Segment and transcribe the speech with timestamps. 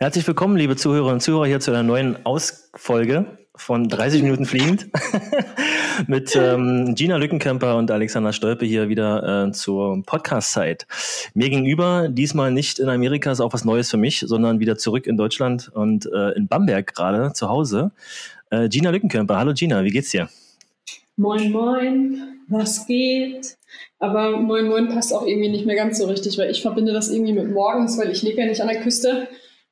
[0.00, 4.86] Herzlich willkommen, liebe Zuhörerinnen und Zuhörer, hier zu einer neuen Ausfolge von 30 Minuten fliegend
[6.06, 10.86] mit ähm, Gina Lückenkämper und Alexander Stolpe hier wieder äh, zur Podcast-Zeit.
[11.34, 15.08] Mir gegenüber, diesmal nicht in Amerika, ist auch was Neues für mich, sondern wieder zurück
[15.08, 17.90] in Deutschland und äh, in Bamberg gerade zu Hause.
[18.50, 20.28] Äh, Gina Lückenkämper, hallo Gina, wie geht's dir?
[21.16, 23.56] Moin, moin, was geht?
[23.98, 27.10] Aber moin, moin passt auch irgendwie nicht mehr ganz so richtig, weil ich verbinde das
[27.10, 29.26] irgendwie mit morgens, weil ich lebe ja nicht an der Küste.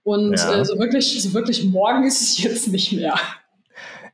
[0.06, 0.60] Und ja.
[0.60, 3.16] äh, so, wirklich, so wirklich morgen ist es jetzt nicht mehr.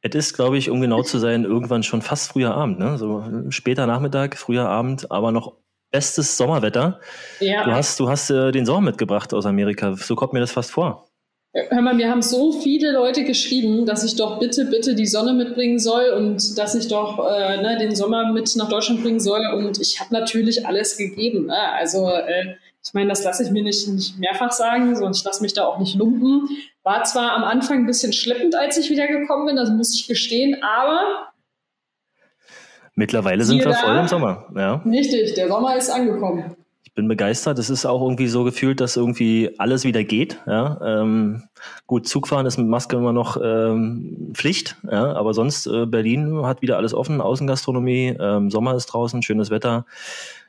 [0.00, 2.96] Es ist, glaube ich, um genau zu sein, irgendwann schon fast früher Abend, ne?
[2.96, 5.52] So später Nachmittag, früher Abend, aber noch
[5.90, 6.98] bestes Sommerwetter.
[7.40, 7.64] Ja.
[7.64, 9.94] Du hast, du hast äh, den Sommer mitgebracht aus Amerika.
[9.94, 11.08] So kommt mir das fast vor.
[11.52, 15.34] Hör mal, mir haben so viele Leute geschrieben, dass ich doch bitte, bitte die Sonne
[15.34, 19.42] mitbringen soll und dass ich doch äh, ne, den Sommer mit nach Deutschland bringen soll.
[19.54, 21.48] Und ich habe natürlich alles gegeben.
[21.48, 21.58] Ne?
[21.74, 25.42] Also äh, ich meine, das lasse ich mir nicht, nicht mehrfach sagen, sondern ich lasse
[25.42, 26.48] mich da auch nicht lumpen.
[26.82, 30.08] War zwar am Anfang ein bisschen schleppend, als ich wieder gekommen bin, das muss ich
[30.08, 31.28] gestehen, aber
[32.94, 34.46] Mittlerweile sind wir voll im Sommer.
[34.54, 34.74] Ja.
[34.84, 36.56] Richtig, der Sommer ist angekommen.
[36.92, 37.58] Ich bin begeistert.
[37.58, 40.38] Es ist auch irgendwie so gefühlt, dass irgendwie alles wieder geht.
[40.46, 40.78] Ja.
[40.84, 41.44] Ähm,
[41.86, 46.60] gut, Zugfahren ist mit Maske immer noch ähm, Pflicht, ja, aber sonst äh, Berlin hat
[46.60, 49.86] wieder alles offen, Außengastronomie, ähm, Sommer ist draußen, schönes Wetter.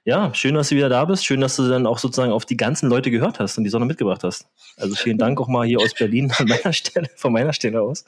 [0.03, 1.25] Ja, schön, dass du wieder da bist.
[1.25, 3.85] Schön, dass du dann auch sozusagen auf die ganzen Leute gehört hast und die Sonne
[3.85, 4.45] mitgebracht hast.
[4.75, 8.03] Also vielen Dank auch mal hier aus Berlin an meiner Stelle, von meiner Stelle aus.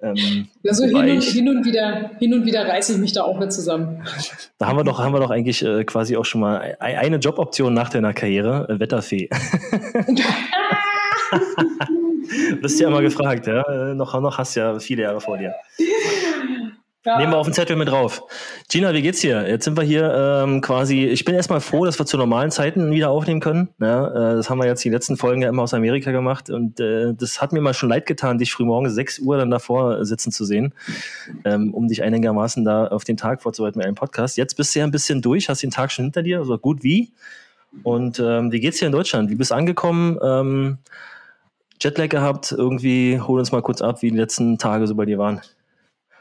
[0.00, 3.38] Ähm, also hin und, hin und, wieder, hin und wieder reiße ich mich da auch
[3.38, 4.04] mit zusammen.
[4.58, 7.74] Da haben wir doch, haben wir doch eigentlich äh, quasi auch schon mal eine Joboption
[7.74, 9.28] nach deiner Karriere, äh, Wetterfee.
[12.60, 13.62] Bist ja immer gefragt, ja.
[13.62, 15.54] Äh, noch, noch hast ja viele Jahre vor dir.
[17.08, 17.16] Ja.
[17.16, 18.22] Nehmen wir auf den Zettel mit drauf.
[18.68, 19.48] Gina, wie geht's dir?
[19.48, 20.12] Jetzt sind wir hier
[20.44, 23.70] ähm, quasi, ich bin erstmal froh, dass wir zu normalen Zeiten wieder aufnehmen können.
[23.80, 26.80] Ja, äh, das haben wir jetzt die letzten Folgen ja immer aus Amerika gemacht und
[26.80, 30.32] äh, das hat mir mal schon leid getan, dich frühmorgens 6 Uhr dann davor sitzen
[30.32, 30.74] zu sehen,
[31.46, 34.36] ähm, um dich einigermaßen da auf den Tag vorzubereiten mit einem Podcast.
[34.36, 36.82] Jetzt bist du ja ein bisschen durch, hast den Tag schon hinter dir, also gut
[36.82, 37.10] wie.
[37.84, 39.30] Und ähm, wie geht's dir in Deutschland?
[39.30, 40.18] Wie bist du angekommen?
[40.22, 40.76] Ähm,
[41.80, 42.52] Jetlag gehabt?
[42.52, 45.40] Irgendwie, hol uns mal kurz ab, wie die letzten Tage so bei dir waren.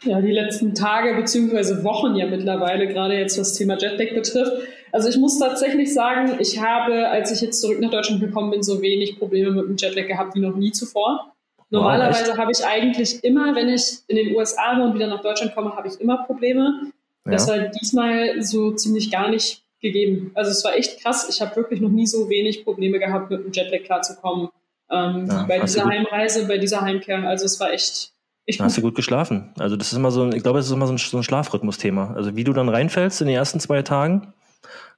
[0.03, 4.52] Ja, die letzten Tage beziehungsweise Wochen ja mittlerweile, gerade jetzt was Thema Jetlag betrifft.
[4.91, 8.63] Also ich muss tatsächlich sagen, ich habe, als ich jetzt zurück nach Deutschland gekommen bin,
[8.63, 11.34] so wenig Probleme mit dem Jetlag gehabt wie noch nie zuvor.
[11.69, 15.22] Normalerweise wow, habe ich eigentlich immer, wenn ich in den USA bin und wieder nach
[15.22, 16.91] Deutschland komme, habe ich immer Probleme.
[17.25, 17.31] Ja.
[17.34, 20.31] Das war diesmal so ziemlich gar nicht gegeben.
[20.34, 21.28] Also es war echt krass.
[21.29, 24.50] Ich habe wirklich noch nie so wenig Probleme gehabt, mit dem Jetlag klarzukommen.
[24.90, 27.28] Ähm, ja, bei dieser Heimreise, bei dieser Heimkehr.
[27.28, 28.14] Also es war echt
[28.50, 29.52] ich Hast du gut geschlafen?
[29.59, 32.13] Also das ist immer so, ich glaube, das ist immer so ein, so ein Schlafrhythmus-Thema.
[32.16, 34.34] Also wie du dann reinfällst in den ersten zwei Tagen,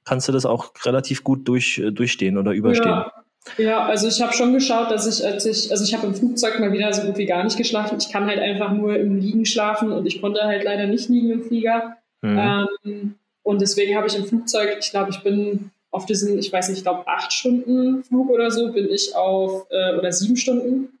[0.04, 2.92] kannst du das auch relativ gut durch, äh, durchstehen oder überstehen.
[2.92, 3.12] Ja.
[3.56, 6.60] Ja, also ich habe schon geschaut, dass ich, als ich, also ich habe im Flugzeug
[6.60, 7.98] mal wieder so gut wie gar nicht geschlafen.
[7.98, 11.30] Ich kann halt einfach nur im Liegen schlafen und ich konnte halt leider nicht liegen
[11.30, 11.96] im Flieger.
[12.20, 12.38] Mhm.
[12.84, 16.68] Ähm, und deswegen habe ich im Flugzeug, ich glaube, ich bin auf diesen, ich weiß
[16.68, 20.99] nicht, ich glaube acht Stunden Flug oder so, bin ich auf, äh, oder sieben Stunden,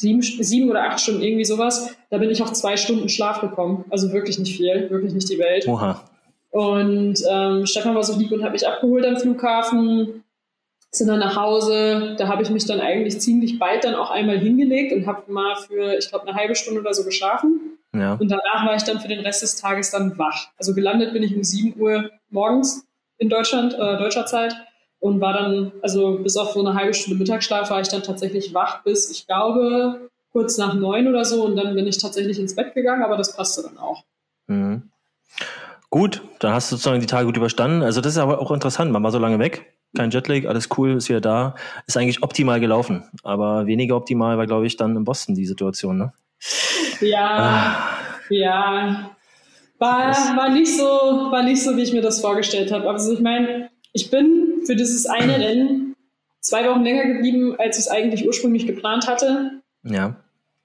[0.00, 1.94] sieben, sieben oder acht Stunden, irgendwie sowas.
[2.08, 3.84] Da bin ich auf zwei Stunden Schlaf gekommen.
[3.90, 5.68] Also wirklich nicht viel, wirklich nicht die Welt.
[5.68, 6.02] Oha.
[6.50, 10.24] Und ähm, Stefan war so lieb und hat mich abgeholt am Flughafen,
[10.90, 12.16] sind dann nach Hause.
[12.18, 15.54] Da habe ich mich dann eigentlich ziemlich bald dann auch einmal hingelegt und habe mal
[15.56, 17.78] für, ich glaube, eine halbe Stunde oder so geschlafen.
[17.94, 18.14] Ja.
[18.14, 20.48] Und danach war ich dann für den Rest des Tages dann wach.
[20.56, 22.86] Also gelandet bin ich um 7 Uhr morgens
[23.18, 24.54] in Deutschland, äh, deutscher Zeit
[25.00, 28.54] und war dann, also bis auf so eine halbe Stunde Mittagsschlaf war ich dann tatsächlich
[28.54, 32.54] wach bis, ich glaube, kurz nach neun oder so und dann bin ich tatsächlich ins
[32.54, 34.04] Bett gegangen, aber das passte dann auch.
[34.46, 34.90] Mhm.
[35.88, 37.82] Gut, dann hast du sozusagen die Tage gut überstanden.
[37.82, 40.96] Also das ist aber auch interessant, man war so lange weg, kein Jetlag, alles cool,
[40.96, 41.54] ist wieder da.
[41.86, 45.98] Ist eigentlich optimal gelaufen, aber weniger optimal war, glaube ich, dann in Boston die Situation,
[45.98, 46.12] ne?
[47.00, 47.76] Ja, ah.
[48.28, 49.10] ja.
[49.78, 52.88] War, war, nicht so, war nicht so, wie ich mir das vorgestellt habe.
[52.88, 55.96] Also ich meine, ich bin für dieses eine Rennen
[56.40, 59.60] zwei Wochen länger geblieben, als ich es eigentlich ursprünglich geplant hatte.
[59.84, 60.16] Ja.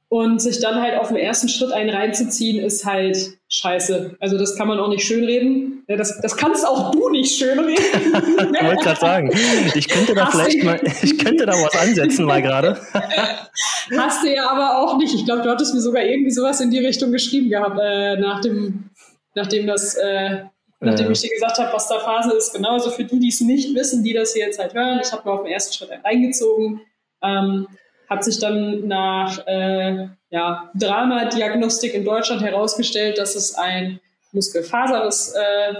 [0.08, 4.16] Und sich dann halt auf den ersten Schritt einen reinzuziehen, ist halt scheiße.
[4.20, 5.84] Also das kann man auch nicht schönreden.
[5.88, 7.84] Das, das kannst auch du nicht schönreden.
[7.84, 9.32] ich wollte gerade sagen,
[9.74, 12.80] ich könnte da Hast vielleicht mal, ich könnte da was ansetzen mal gerade.
[13.98, 15.14] Hast du ja aber auch nicht.
[15.14, 18.42] Ich glaube, du hattest mir sogar irgendwie sowas in die Richtung geschrieben gehabt, äh, nach
[18.42, 18.92] dem,
[19.34, 20.44] nachdem das äh,
[20.80, 23.74] Nachdem ich dir gesagt habe, was da Phase ist, genauso für die, die es nicht
[23.75, 25.00] wissen, die das hier jetzt halt hören.
[25.04, 26.81] Ich habe mir auf den ersten Schritt reingezogen,
[27.24, 27.68] ähm,
[28.10, 34.00] hat sich dann nach äh, ja, Drama-Diagnostik in Deutschland herausgestellt, dass es ein
[34.31, 35.74] Muskelfaserriss äh,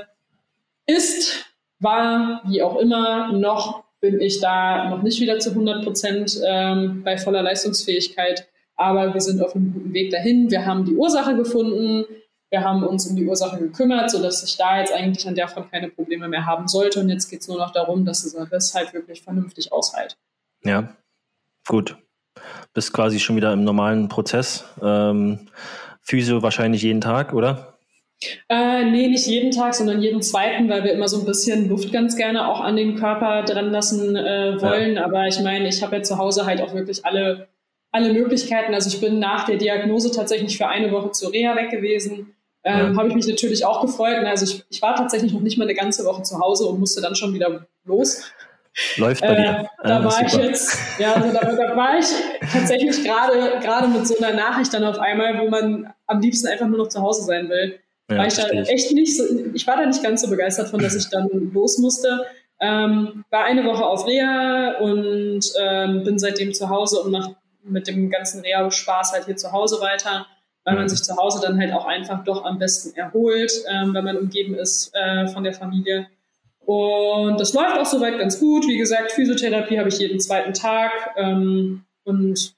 [0.88, 1.46] ist,
[1.80, 7.02] war, wie auch immer, noch bin ich da noch nicht wieder zu 100 Prozent ähm,
[7.04, 8.48] bei voller Leistungsfähigkeit.
[8.76, 10.52] Aber wir sind auf einem guten Weg dahin.
[10.52, 12.06] Wir haben die Ursache gefunden.
[12.56, 15.74] Wir haben uns um die Ursache gekümmert, sodass ich da jetzt eigentlich an der Front
[15.74, 17.02] keine Probleme mehr haben sollte.
[17.02, 20.16] Und jetzt geht es nur noch darum, dass es das halt wirklich vernünftig aushält.
[20.64, 20.96] Ja,
[21.68, 21.98] gut.
[22.74, 24.64] Bist quasi schon wieder im normalen Prozess.
[24.82, 25.50] Ähm,
[26.00, 27.74] Physio wahrscheinlich jeden Tag, oder?
[28.48, 31.92] Äh, nee, nicht jeden Tag, sondern jeden zweiten, weil wir immer so ein bisschen Luft
[31.92, 34.96] ganz gerne auch an den Körper dran lassen äh, wollen.
[34.96, 35.04] Ja.
[35.04, 37.50] Aber ich meine, ich habe ja zu Hause halt auch wirklich alle,
[37.92, 38.74] alle Möglichkeiten.
[38.74, 42.32] Also ich bin nach der Diagnose tatsächlich für eine Woche zur Reha weg gewesen.
[42.66, 42.98] Ähm, ja.
[42.98, 44.18] Habe ich mich natürlich auch gefreut.
[44.26, 47.00] Also ich, ich war tatsächlich noch nicht mal eine ganze Woche zu Hause und musste
[47.00, 48.24] dann schon wieder los.
[48.98, 49.70] Läuft bei dir.
[49.84, 52.08] Äh, da war ich jetzt, ja, also da, da, war ich
[52.52, 56.68] tatsächlich gerade gerade mit so einer Nachricht dann auf einmal, wo man am liebsten einfach
[56.68, 57.80] nur noch zu Hause sein will.
[58.10, 59.24] Ja, war ich da echt nicht so,
[59.54, 62.26] ich war da nicht ganz so begeistert von, dass ich dann los musste.
[62.60, 67.88] Ähm, war eine Woche auf Reha und ähm, bin seitdem zu Hause und mache mit
[67.88, 70.28] dem ganzen Reha-Spaß halt hier zu Hause weiter,
[70.66, 74.04] weil man sich zu Hause dann halt auch einfach doch am besten erholt, ähm, wenn
[74.04, 76.08] man umgeben ist äh, von der Familie.
[76.66, 78.68] Und das läuft auch soweit ganz gut.
[78.68, 82.56] Wie gesagt, Physiotherapie habe ich jeden zweiten Tag ähm, und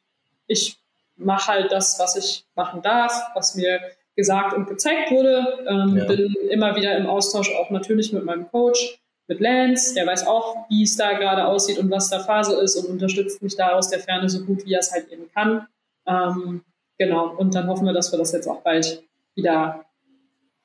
[0.47, 0.77] ich
[1.17, 3.81] mache halt das, was ich machen darf, was mir
[4.15, 5.65] gesagt und gezeigt wurde.
[5.67, 6.05] Ähm, ja.
[6.05, 10.69] Bin immer wieder im Austausch auch natürlich mit meinem Coach, mit Lance, der weiß auch,
[10.69, 13.89] wie es da gerade aussieht und was da Phase ist und unterstützt mich da aus
[13.89, 15.67] der Ferne so gut, wie er es halt eben kann.
[16.05, 16.63] Ähm,
[16.97, 19.03] genau, und dann hoffen wir, dass wir das jetzt auch bald
[19.35, 19.85] wieder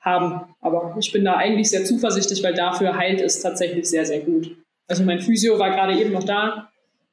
[0.00, 0.55] haben.
[0.61, 4.56] Aber ich bin da eigentlich sehr zuversichtlich, weil dafür heilt es tatsächlich sehr, sehr gut.
[4.88, 6.70] Also mein Physio war gerade eben noch da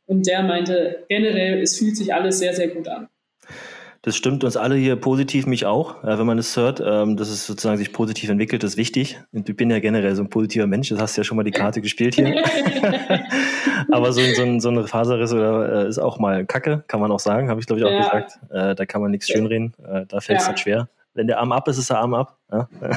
[0.08, 3.08] und der meinte generell, es fühlt sich alles sehr, sehr gut an.
[4.02, 7.30] Das stimmt uns alle hier positiv, mich auch, äh, wenn man es hört, ähm, dass
[7.30, 9.20] es sozusagen sich positiv entwickelt, ist wichtig.
[9.34, 11.44] Und ich bin ja generell so ein positiver Mensch, das hast du ja schon mal
[11.44, 12.28] die Karte gespielt hier.
[13.92, 17.12] Aber so, so, ein, so eine Faserriss oder, äh, ist auch mal Kacke, kann man
[17.12, 18.00] auch sagen, habe ich glaube ich auch ja.
[18.00, 18.40] gesagt.
[18.52, 20.50] Äh, da kann man nichts schönreden, äh, da fällt es ja.
[20.50, 20.90] halt schwer.
[21.14, 22.38] Wenn der Arm ab ist, ist der Arm ab.
[22.52, 22.70] Ja?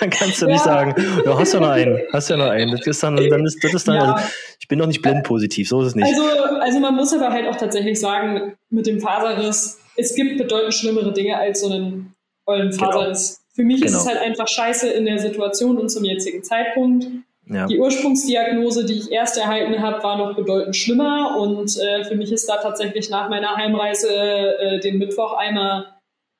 [0.00, 0.94] dann kannst du nicht sagen,
[1.24, 2.76] du hast ja noch einen, hast ja noch einen.
[2.76, 4.26] Das ist dann, dann ist, das ist dann, also,
[4.58, 6.06] ich bin doch nicht blind positiv, so ist es nicht.
[6.06, 6.22] Also,
[6.60, 11.12] also man muss aber halt auch tatsächlich sagen, mit dem Faserriss, es gibt bedeutend schlimmere
[11.12, 12.14] Dinge als so einen
[12.46, 12.92] ollen genau.
[12.92, 13.36] Faserriss.
[13.36, 13.46] Genau.
[13.54, 13.96] Für mich genau.
[13.96, 17.06] ist es halt einfach scheiße in der Situation und zum jetzigen Zeitpunkt.
[17.48, 17.66] Ja.
[17.66, 22.32] Die Ursprungsdiagnose, die ich erst erhalten habe, war noch bedeutend schlimmer und äh, für mich
[22.32, 25.86] ist da tatsächlich nach meiner Heimreise äh, den Mittwoch einmal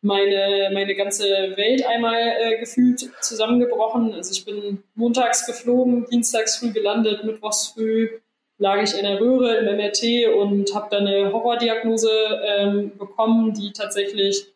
[0.03, 4.14] meine, meine ganze Welt einmal äh, gefühlt zusammengebrochen.
[4.14, 8.08] Also ich bin montags geflogen, dienstags früh gelandet, mittwochs früh
[8.58, 12.11] lag ich in der Röhre im MRT und habe dann eine Horrordiagnose
[12.44, 14.47] ähm, bekommen, die tatsächlich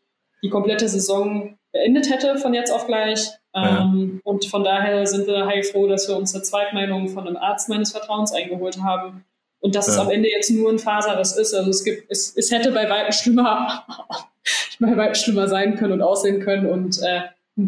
[0.43, 3.29] die komplette Saison beendet hätte von jetzt auf gleich.
[3.55, 4.21] Ähm, ja.
[4.25, 7.93] Und von daher sind wir heilfroh, dass wir uns eine Zweitmeinung von einem Arzt meines
[7.93, 9.25] Vertrauens eingeholt haben.
[9.61, 9.95] Und dass ja.
[9.95, 11.55] es am Ende jetzt nur ein Faserriss ist.
[11.55, 13.85] Also es gibt, es, es hätte bei weitem schlimmer
[14.79, 16.67] mal weit schlimmer sein können und aussehen können.
[16.67, 17.23] Und äh,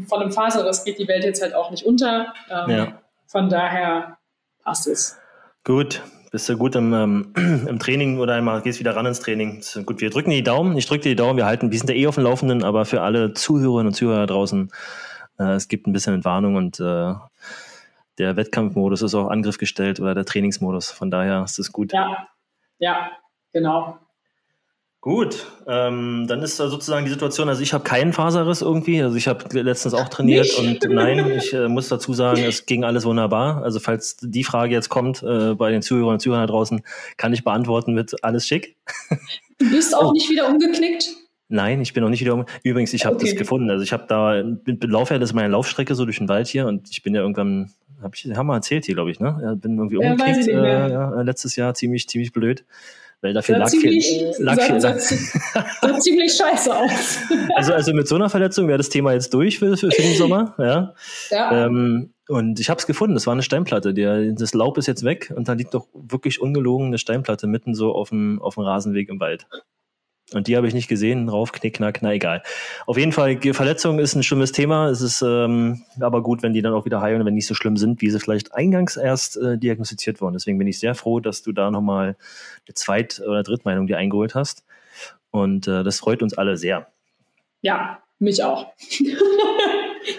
[0.09, 2.33] von einem Faserriss geht die Welt jetzt halt auch nicht unter.
[2.51, 3.03] Ähm, ja.
[3.27, 4.19] Von daher
[4.63, 5.17] passt es.
[5.65, 7.33] Gut, bist du gut im, ähm,
[7.69, 9.63] im Training oder einmal gehst wieder ran ins Training.
[9.85, 10.77] Gut, wir drücken die Daumen.
[10.77, 11.37] Ich drücke die Daumen.
[11.37, 14.27] Wir halten, wir sind ja eh auf dem Laufenden, aber für alle Zuhörerinnen und Zuhörer
[14.27, 14.71] draußen,
[15.43, 17.15] äh, es gibt ein bisschen Entwarnung und äh,
[18.19, 20.91] der Wettkampfmodus ist auch Angriff gestellt oder der Trainingsmodus.
[20.91, 21.93] Von daher ist es gut.
[21.93, 22.29] Ja,
[22.79, 23.11] ja,
[23.53, 23.99] genau.
[25.01, 29.17] Gut, ähm, dann ist da sozusagen die Situation, also ich habe keinen Faserriss irgendwie, also
[29.17, 30.87] ich habe letztens auch trainiert Nicht?
[30.87, 33.65] und nein, ich äh, muss dazu sagen, es ging alles wunderbar.
[33.65, 36.83] Also falls die Frage jetzt kommt äh, bei den Zuhörern und Zuhörern da draußen,
[37.17, 38.77] kann ich beantworten mit alles schick.
[39.59, 40.13] Du bist auch oh.
[40.13, 41.09] nicht wieder umgeknickt?
[41.53, 42.47] Nein, ich bin noch nicht wieder um.
[42.63, 43.27] Übrigens, ich habe okay.
[43.27, 43.71] das gefunden.
[43.71, 46.49] Also ich habe da, bin, laufe ja, das ist meine Laufstrecke so durch den Wald
[46.49, 47.71] hier und ich bin ja irgendwann,
[48.03, 49.39] habe ich, haben wir erzählt hier, glaube ich, ne?
[49.43, 52.65] Ja, bin irgendwie umgeknickt ja, äh, ja, letztes Jahr, ziemlich, ziemlich blöd.
[53.21, 57.19] Weil dafür lag ziemlich, viel, lag viel, lag, sah ziemlich scheiße aus.
[57.55, 60.17] also, also mit so einer Verletzung wäre das Thema jetzt durch für, für, für den
[60.17, 60.55] Sommer.
[60.59, 60.95] Ja.
[61.31, 61.67] ja.
[61.67, 63.93] Ähm, und ich habe es gefunden, das war eine Steinplatte.
[63.93, 67.75] Der, das Laub ist jetzt weg und da liegt doch wirklich ungelogen eine Steinplatte mitten
[67.75, 69.47] so auf dem, auf dem Rasenweg im Wald.
[70.35, 72.43] Und die habe ich nicht gesehen, rauf, knick, knack, na egal.
[72.87, 74.89] Auf jeden Fall, Verletzung ist ein schlimmes Thema.
[74.89, 77.55] Es ist ähm, aber gut, wenn die dann auch wieder heilen, wenn die nicht so
[77.55, 80.35] schlimm sind, wie sie vielleicht eingangs erst äh, diagnostiziert wurden.
[80.35, 82.17] Deswegen bin ich sehr froh, dass du da nochmal
[82.67, 84.65] eine Zweit- oder Drittmeinung dir eingeholt hast.
[85.31, 86.87] Und äh, das freut uns alle sehr.
[87.63, 88.73] Ja, mich auch.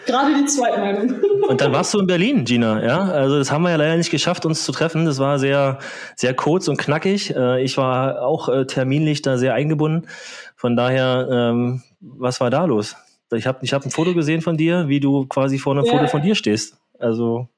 [0.06, 1.20] Gerade die Zweitmeinung.
[1.48, 3.00] Und dann warst du in Berlin, Gina, ja?
[3.00, 5.06] Also das haben wir ja leider nicht geschafft, uns zu treffen.
[5.06, 5.80] Das war sehr,
[6.16, 7.36] sehr kurz und knackig.
[7.36, 10.08] Äh, ich war auch äh, terminlich da sehr eingebunden.
[10.56, 12.96] Von daher, ähm, was war da los?
[13.34, 15.92] Ich habe ich hab ein Foto gesehen von dir, wie du quasi vor einem ja.
[15.92, 16.78] Foto von dir stehst.
[17.00, 17.50] Also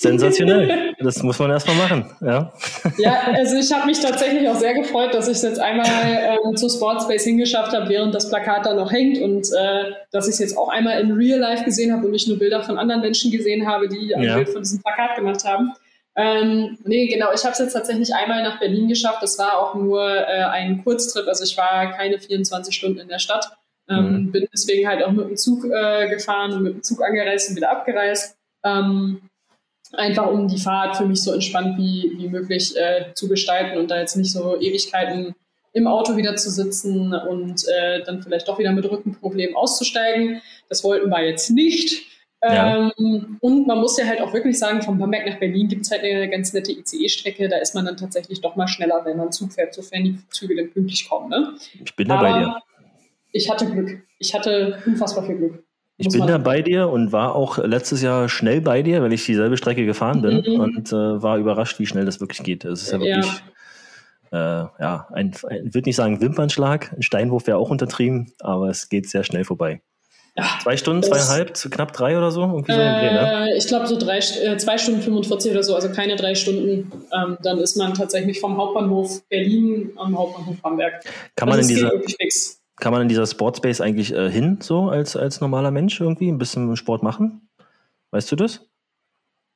[0.00, 0.94] sensationell.
[0.98, 2.16] das muss man erstmal machen.
[2.20, 2.52] Ja,
[2.98, 6.56] ja also ich habe mich tatsächlich auch sehr gefreut, dass ich es jetzt einmal ähm,
[6.56, 10.38] zu Sportspace hingeschafft habe, während das Plakat da noch hängt und äh, dass ich es
[10.38, 13.30] jetzt auch einmal in Real Life gesehen habe und nicht nur Bilder von anderen Menschen
[13.30, 14.36] gesehen habe, die ein ja.
[14.36, 15.72] Bild von diesem Plakat gemacht haben.
[16.18, 19.22] Ähm, nee, genau, ich habe es jetzt tatsächlich einmal nach Berlin geschafft.
[19.22, 23.18] Das war auch nur äh, ein Kurztrip, also ich war keine 24 Stunden in der
[23.18, 23.50] Stadt.
[23.88, 24.32] Ähm, mhm.
[24.32, 27.56] Bin deswegen halt auch mit dem Zug äh, gefahren und mit dem Zug angereist und
[27.56, 28.36] wieder abgereist.
[28.64, 29.20] Ähm,
[29.92, 33.90] einfach um die Fahrt für mich so entspannt wie, wie möglich äh, zu gestalten und
[33.90, 35.34] da jetzt nicht so Ewigkeiten
[35.72, 40.40] im Auto wieder zu sitzen und äh, dann vielleicht doch wieder mit Rückenproblemen auszusteigen.
[40.68, 42.06] Das wollten wir jetzt nicht.
[42.42, 42.90] Ja.
[42.98, 45.90] Ähm, und man muss ja halt auch wirklich sagen, von Bamberg nach Berlin gibt es
[45.90, 47.48] halt eine ganz nette ICE-Strecke.
[47.48, 50.56] Da ist man dann tatsächlich doch mal schneller, wenn man Zug fährt, sofern die Züge
[50.56, 51.28] dann pünktlich kommen.
[51.28, 51.54] Ne?
[51.84, 52.56] Ich bin da bei dir.
[53.32, 54.02] Ich hatte Glück.
[54.18, 55.65] Ich hatte unfassbar viel Glück.
[55.98, 59.24] Ich bin da bei dir und war auch letztes Jahr schnell bei dir, weil ich
[59.24, 60.60] dieselbe Strecke gefahren bin mhm.
[60.60, 62.64] und äh, war überrascht, wie schnell das wirklich geht.
[62.66, 63.42] Es ist ja wirklich,
[64.30, 68.68] ja, äh, ja ein, ein würde nicht sagen Wimpernschlag, ein Steinwurf wäre auch untertrieben, aber
[68.68, 69.80] es geht sehr schnell vorbei.
[70.38, 72.42] Ja, zwei Stunden, zweieinhalb, knapp drei oder so?
[72.42, 73.56] Irgendwie so äh, ne?
[73.56, 76.92] Ich glaube so drei, äh, zwei Stunden 45 oder so, also keine drei Stunden.
[77.10, 81.02] Ähm, dann ist man tatsächlich vom Hauptbahnhof Berlin am Hauptbahnhof Bamberg.
[81.36, 81.90] Kann man, in dieser,
[82.76, 86.38] kann man in dieser Sportspace eigentlich äh, hin, so als, als normaler Mensch irgendwie, ein
[86.38, 87.48] bisschen Sport machen?
[88.10, 88.68] Weißt du das?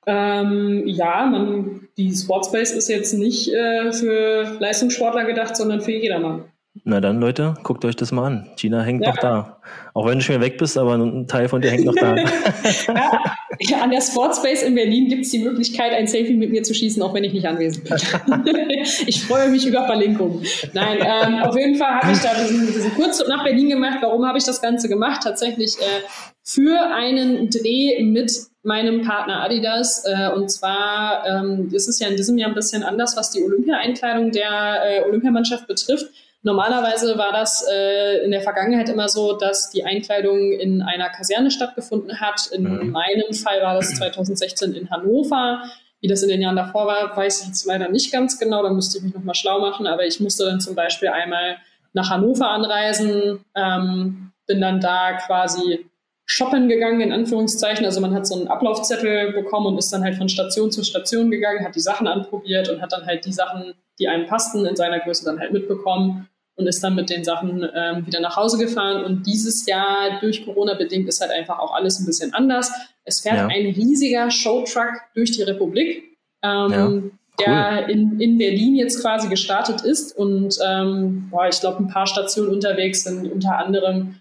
[0.06, 6.44] Ähm, ja, man, die Sportspace ist jetzt nicht äh, für Leistungssportler gedacht, sondern für jedermann.
[6.84, 8.50] Na dann, Leute, guckt euch das mal an.
[8.56, 9.10] Gina hängt ja.
[9.10, 9.60] noch da.
[9.92, 12.14] Auch wenn du schon weg bist, aber ein Teil von dir hängt noch da.
[13.58, 16.72] ja, an der Sportspace in Berlin gibt es die Möglichkeit, ein Selfie mit mir zu
[16.72, 17.96] schießen, auch wenn ich nicht anwesend bin.
[19.06, 20.46] ich freue mich über Verlinkungen.
[20.72, 23.98] Nein, ähm, auf jeden Fall habe ich da diesen, diesen Kurztrip nach Berlin gemacht.
[24.00, 25.22] Warum habe ich das Ganze gemacht?
[25.24, 26.06] Tatsächlich äh,
[26.44, 30.04] für einen Dreh mit meinem Partner Adidas.
[30.06, 33.42] Äh, und zwar ähm, ist es ja in diesem Jahr ein bisschen anders, was die
[33.42, 36.06] Olympia-Einkleidung der äh, Olympiamannschaft betrifft.
[36.42, 41.50] Normalerweise war das äh, in der Vergangenheit immer so, dass die Einkleidung in einer Kaserne
[41.50, 42.46] stattgefunden hat.
[42.46, 42.90] In mhm.
[42.90, 45.62] meinem Fall war das 2016 in Hannover.
[46.00, 48.62] Wie das in den Jahren davor war, weiß ich jetzt leider nicht ganz genau.
[48.62, 49.86] Da müsste ich mich nochmal schlau machen.
[49.86, 51.58] Aber ich musste dann zum Beispiel einmal
[51.92, 55.90] nach Hannover anreisen, ähm, bin dann da quasi
[56.24, 57.84] shoppen gegangen, in Anführungszeichen.
[57.84, 61.30] Also man hat so einen Ablaufzettel bekommen und ist dann halt von Station zu Station
[61.30, 64.76] gegangen, hat die Sachen anprobiert und hat dann halt die Sachen, die einem passten, in
[64.76, 66.29] seiner Größe dann halt mitbekommen
[66.60, 69.04] und ist dann mit den Sachen ähm, wieder nach Hause gefahren.
[69.04, 72.70] Und dieses Jahr durch Corona bedingt ist halt einfach auch alles ein bisschen anders.
[73.04, 73.46] Es fährt ja.
[73.46, 76.04] ein riesiger Showtruck durch die Republik.
[76.42, 76.86] Ähm, ja.
[76.86, 77.46] Cool.
[77.46, 82.06] der in, in Berlin jetzt quasi gestartet ist und ähm, boah, ich glaube, ein paar
[82.06, 84.16] Stationen unterwegs sind, unter anderem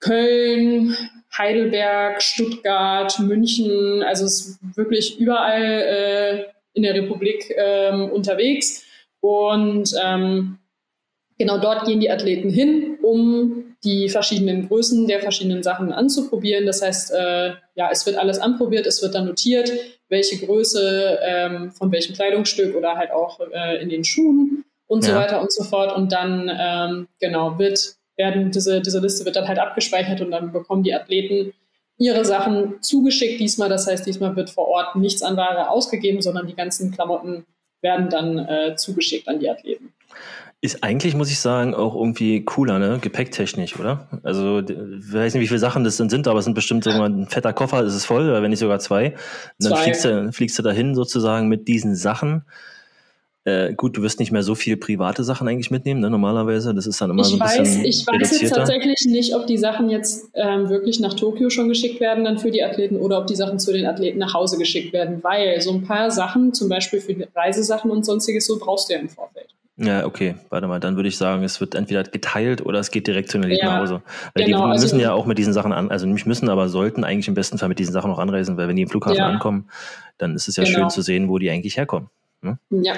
[0.00, 0.94] Köln,
[1.36, 8.84] Heidelberg, Stuttgart, München, also es ist wirklich überall äh, in der Republik ähm, unterwegs.
[9.20, 10.58] Und ähm,
[11.42, 16.66] genau dort gehen die Athleten hin, um die verschiedenen Größen der verschiedenen Sachen anzuprobieren.
[16.66, 19.72] Das heißt, äh, ja, es wird alles anprobiert, es wird dann notiert,
[20.08, 25.10] welche Größe ähm, von welchem Kleidungsstück oder halt auch äh, in den Schuhen und ja.
[25.10, 25.96] so weiter und so fort.
[25.96, 30.52] Und dann ähm, genau wird werden diese, diese Liste wird dann halt abgespeichert und dann
[30.52, 31.52] bekommen die Athleten
[31.98, 33.68] ihre Sachen zugeschickt diesmal.
[33.68, 37.46] Das heißt, diesmal wird vor Ort nichts an Ware ausgegeben, sondern die ganzen Klamotten
[37.80, 39.92] werden dann äh, zugeschickt an die Athleten.
[40.64, 42.98] Ist eigentlich, muss ich sagen, auch irgendwie cooler, ne?
[43.00, 44.06] Gepäcktechnisch, oder?
[44.22, 47.26] Also, ich weiß nicht, wie viele Sachen das sind, aber es sind bestimmt sogar ein
[47.26, 49.06] fetter Koffer, ist es voll, oder wenn nicht sogar zwei.
[49.08, 49.16] Und
[49.58, 49.82] dann zwei.
[49.82, 52.44] Fliegst, du, fliegst du dahin sozusagen mit diesen Sachen.
[53.42, 56.72] Äh, gut, du wirst nicht mehr so viel private Sachen eigentlich mitnehmen, ne, normalerweise.
[56.72, 57.84] Das ist dann immer ich so ein weiß, bisschen.
[57.84, 61.98] Ich weiß jetzt tatsächlich nicht, ob die Sachen jetzt ähm, wirklich nach Tokio schon geschickt
[61.98, 64.92] werden, dann für die Athleten, oder ob die Sachen zu den Athleten nach Hause geschickt
[64.92, 68.92] werden, weil so ein paar Sachen, zum Beispiel für Reisesachen und sonstiges, so brauchst du
[68.92, 69.51] ja im Vorfeld.
[69.82, 73.06] Ja, okay, warte mal, dann würde ich sagen, es wird entweder geteilt oder es geht
[73.06, 74.02] direkt zu den Athleten ja, nach Hause.
[74.34, 76.48] Weil genau, die also müssen also, ja auch mit diesen Sachen an, also nicht müssen,
[76.48, 78.88] aber sollten eigentlich im besten Fall mit diesen Sachen noch anreisen, weil wenn die im
[78.88, 79.26] Flughafen ja.
[79.26, 79.68] ankommen,
[80.18, 80.78] dann ist es ja genau.
[80.78, 82.08] schön zu sehen, wo die eigentlich herkommen.
[82.42, 82.58] Ne?
[82.70, 82.94] Ja,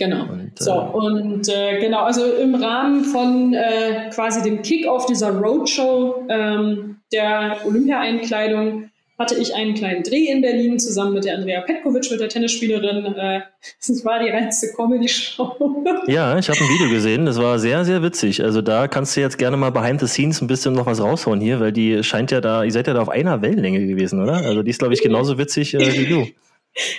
[0.00, 0.22] Genau.
[0.32, 5.30] Und, so, äh, und äh, genau, also im Rahmen von äh, quasi dem Kick-Off dieser
[5.30, 8.89] Roadshow ähm, der Olympia-Einkleidung
[9.20, 13.04] hatte ich einen kleinen Dreh in Berlin zusammen mit der Andrea Petkovic, mit der Tennisspielerin.
[13.14, 13.40] Äh,
[13.86, 15.56] das war die reinste Comedy-Show.
[16.06, 18.42] Ja, ich habe ein Video gesehen, das war sehr, sehr witzig.
[18.42, 21.40] Also da kannst du jetzt gerne mal behind the scenes ein bisschen noch was raushauen
[21.40, 24.36] hier, weil die scheint ja da, ihr seid ja da auf einer Wellenlänge gewesen, oder?
[24.36, 26.26] Also die ist, glaube ich, genauso witzig äh, wie du.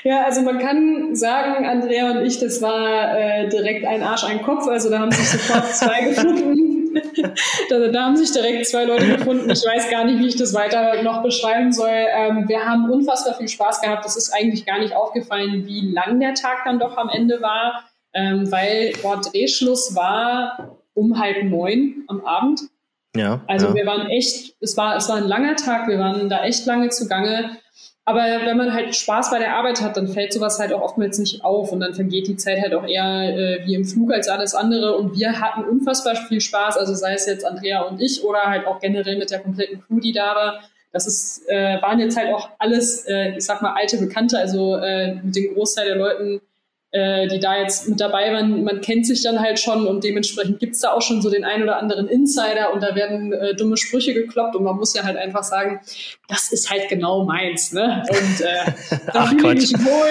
[0.04, 4.42] Ja, also man kann sagen, Andrea und ich, das war äh, direkt ein Arsch, ein
[4.42, 4.68] Kopf.
[4.68, 6.81] Also da haben sich sofort zwei gefunden.
[7.70, 9.50] Da, da, haben sich direkt zwei Leute gefunden.
[9.50, 11.90] Ich weiß gar nicht, wie ich das weiter noch beschreiben soll.
[11.90, 14.06] Ähm, wir haben unfassbar viel Spaß gehabt.
[14.06, 17.84] Es ist eigentlich gar nicht aufgefallen, wie lang der Tag dann doch am Ende war,
[18.14, 22.62] ähm, weil boah, Drehschluss war um halb neun am Abend.
[23.16, 23.42] Ja.
[23.48, 23.76] Also ja.
[23.76, 26.90] wir waren echt, es war, es war ein langer Tag, wir waren da echt lange
[26.90, 27.58] zugange.
[28.06, 31.20] Aber wenn man halt Spaß bei der Arbeit hat, dann fällt sowas halt auch oftmals
[31.20, 34.28] nicht auf und dann vergeht die Zeit halt auch eher äh, wie im Flug als
[34.28, 34.98] alles andere.
[34.98, 38.66] Und wir hatten unfassbar viel Spaß, also sei es jetzt Andrea und ich oder halt
[38.66, 40.62] auch generell mit der kompletten Crew, die da war.
[40.92, 44.76] Das ist, äh, waren jetzt halt auch alles, äh, ich sag mal, alte Bekannte, also
[44.78, 46.42] äh, mit dem Großteil der Leuten
[46.92, 50.60] äh, die da jetzt mit dabei waren, man kennt sich dann halt schon und dementsprechend
[50.60, 53.78] gibt's da auch schon so den ein oder anderen Insider und da werden äh, dumme
[53.78, 55.80] Sprüche gekloppt und man muss ja halt einfach sagen,
[56.28, 58.04] das ist halt genau meins, ne?
[58.10, 60.10] Und äh, da fühle ich mich wohl.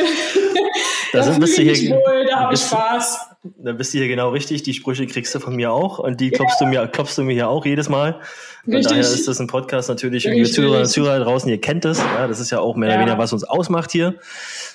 [1.12, 3.26] da fühle ich mich wohl, da habe ich Spaß.
[3.42, 4.62] Da bist du hier genau richtig.
[4.62, 6.66] Die Sprüche kriegst du von mir auch und die klopfst ja.
[6.66, 8.20] du mir, klopfst du mir hier auch jedes Mal.
[8.64, 8.90] Von richtig.
[8.90, 11.99] daher ist das ein Podcast natürlich, und liebe Zuhörer und Zuhörer draußen, ihr kennt es.
[11.99, 12.94] Ja, das ist ja auch mehr ja.
[12.96, 14.16] oder weniger, was uns ausmacht hier.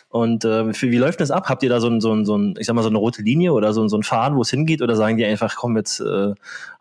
[0.10, 1.50] Und äh, für, wie läuft das ab?
[1.50, 3.22] Habt ihr da so ein, so ein, so ein ich sag mal, so eine rote
[3.22, 4.82] Linie oder so, so ein Faden, wo es hingeht?
[4.82, 6.34] Oder sagen die einfach, komm, jetzt äh,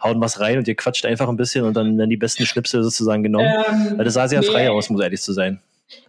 [0.03, 2.83] hauen was rein und ihr quatscht einfach ein bisschen und dann werden die besten Schnipsel
[2.85, 3.53] sozusagen genommen?
[3.69, 4.47] Ähm, Weil das sah sehr nee.
[4.47, 5.61] frei aus, muss ehrlich zu sein.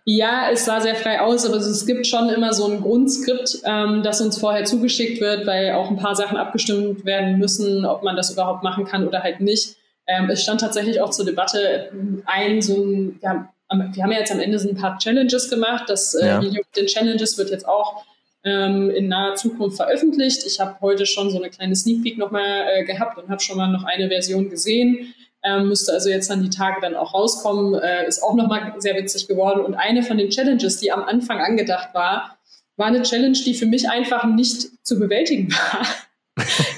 [0.05, 4.03] Ja, es sah sehr frei aus, aber es gibt schon immer so ein Grundskript, ähm,
[4.03, 8.15] das uns vorher zugeschickt wird, weil auch ein paar Sachen abgestimmt werden müssen, ob man
[8.15, 9.75] das überhaupt machen kann oder halt nicht.
[10.07, 11.91] Ähm, es stand tatsächlich auch zur Debatte
[12.25, 15.85] ein, so ein, ja, wir haben ja jetzt am Ende so ein paar Challenges gemacht.
[15.87, 16.41] Das äh, ja.
[16.41, 18.05] Video mit den Challenges wird jetzt auch
[18.43, 20.45] ähm, in naher Zukunft veröffentlicht.
[20.45, 23.57] Ich habe heute schon so eine kleine Sneak Peek nochmal äh, gehabt und habe schon
[23.57, 25.13] mal noch eine Version gesehen.
[25.43, 27.75] Ähm, müsste also jetzt an die Tage dann auch rauskommen.
[27.75, 29.61] Äh, ist auch nochmal sehr witzig geworden.
[29.65, 32.37] Und eine von den Challenges, die am Anfang angedacht war,
[32.77, 35.87] war eine Challenge, die für mich einfach nicht zu bewältigen war.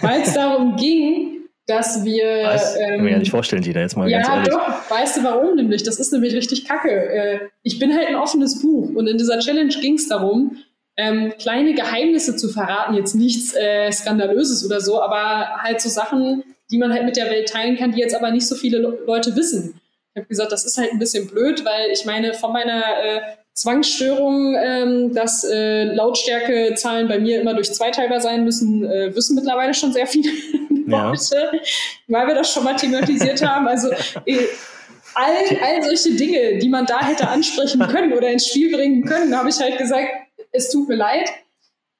[0.01, 1.36] Weil es darum ging,
[1.67, 2.43] dass wir.
[2.43, 4.47] Das ähm, kann mir ja nicht vorstellen, Gina, jetzt mal ja, ganz ehrlich.
[4.47, 5.83] Ja, doch, weißt du warum nämlich?
[5.83, 6.89] Das ist nämlich richtig kacke.
[6.89, 10.57] Äh, ich bin halt ein offenes Buch und in dieser Challenge ging es darum,
[10.95, 16.43] ähm, kleine Geheimnisse zu verraten, jetzt nichts äh, Skandalöses oder so, aber halt so Sachen,
[16.71, 19.35] die man halt mit der Welt teilen kann, die jetzt aber nicht so viele Leute
[19.35, 19.79] wissen.
[20.13, 23.21] Ich habe gesagt, das ist halt ein bisschen blöd, weil ich meine, von meiner äh,
[23.53, 29.35] Zwangsstörung, ähm, dass äh, Lautstärkezahlen bei mir immer durch zwei teilbar sein müssen, äh, wissen
[29.35, 30.29] mittlerweile schon sehr viele
[30.87, 31.09] ja.
[31.09, 31.51] Leute,
[32.07, 33.67] weil wir das schon mal thematisiert haben.
[33.67, 33.89] Also
[34.25, 34.47] äh,
[35.13, 39.35] all, all solche Dinge, die man da hätte ansprechen können oder ins Spiel bringen können,
[39.35, 40.09] habe ich halt gesagt,
[40.51, 41.29] es tut mir leid.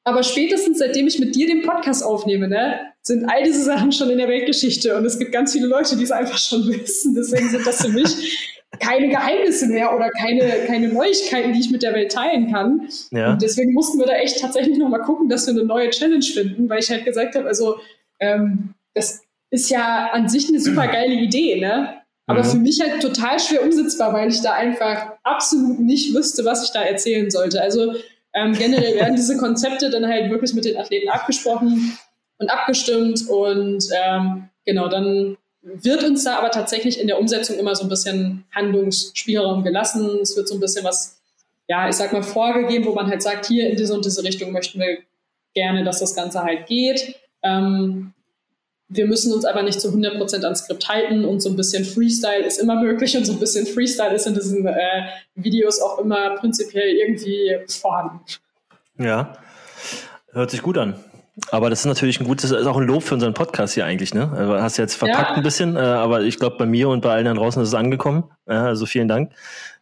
[0.04, 4.10] Aber spätestens seitdem ich mit dir den Podcast aufnehme, ne, sind all diese Sachen schon
[4.10, 7.14] in der Weltgeschichte und es gibt ganz viele Leute, die es einfach schon wissen.
[7.14, 11.84] Deswegen sind das für mich keine Geheimnisse mehr oder keine, keine Neuigkeiten, die ich mit
[11.84, 12.88] der Welt teilen kann.
[13.12, 13.34] Ja.
[13.34, 16.70] Und deswegen mussten wir da echt tatsächlich nochmal gucken, dass wir eine neue Challenge finden,
[16.70, 17.78] weil ich halt gesagt habe, also
[18.20, 22.02] ähm, das ist ja an sich eine super geile Idee, ne?
[22.26, 22.48] Aber mhm.
[22.50, 26.72] für mich halt total schwer umsetzbar, weil ich da einfach absolut nicht wüsste, was ich
[26.72, 27.62] da erzählen sollte.
[27.62, 27.94] Also
[28.34, 31.98] ähm, generell werden diese Konzepte dann halt wirklich mit den Athleten abgesprochen
[32.38, 37.76] und abgestimmt und ähm, genau, dann wird uns da aber tatsächlich in der Umsetzung immer
[37.76, 40.20] so ein bisschen Handlungsspielraum gelassen.
[40.22, 41.20] Es wird so ein bisschen was,
[41.68, 44.52] ja, ich sag mal, vorgegeben, wo man halt sagt, hier in diese und diese Richtung
[44.52, 45.00] möchten wir
[45.54, 47.16] gerne, dass das Ganze halt geht.
[47.44, 48.14] Ähm,
[48.90, 52.46] wir müssen uns aber nicht zu 100% ans Skript halten und so ein bisschen Freestyle
[52.46, 56.36] ist immer möglich und so ein bisschen Freestyle ist in diesen äh, Videos auch immer
[56.36, 58.22] prinzipiell irgendwie vorhanden.
[58.98, 59.34] Ja,
[60.32, 60.96] hört sich gut an.
[61.52, 64.12] Aber das ist natürlich ein gutes, ist auch ein Lob für unseren Podcast hier eigentlich,
[64.12, 64.32] ne?
[64.36, 65.36] Also hast jetzt verpackt ja.
[65.36, 67.76] ein bisschen, äh, aber ich glaube, bei mir und bei allen da draußen ist es
[67.76, 68.24] angekommen.
[68.46, 69.32] Also vielen Dank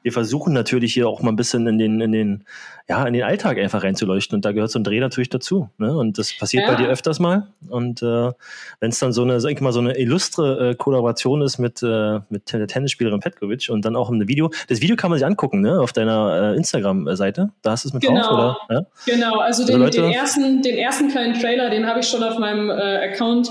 [0.06, 2.44] wir versuchen natürlich hier auch mal ein bisschen in den, in den,
[2.88, 4.36] ja, in den Alltag einfach reinzuleuchten.
[4.36, 5.68] Und da gehört so ein Dreh natürlich dazu.
[5.80, 5.98] Ne?
[5.98, 6.72] Und das passiert ja.
[6.72, 7.48] bei dir öfters mal.
[7.70, 8.32] Und äh,
[8.80, 11.82] wenn es dann so eine, sag ich mal, so eine illustre äh, Kollaboration ist mit,
[11.82, 14.52] äh, mit der Tennisspielerin Petkovic und dann auch ein Video.
[14.68, 15.80] Das Video kann man sich angucken, ne?
[15.82, 17.50] Auf deiner äh, Instagram-Seite.
[17.63, 18.22] Da hast du es mit genau.
[18.22, 18.76] drauf, oder?
[18.76, 18.86] Ja?
[19.08, 22.24] Genau, also, also den, Leute, den, ersten, den ersten kleinen Trailer, den habe ich schon
[22.24, 23.50] auf meinem äh, Account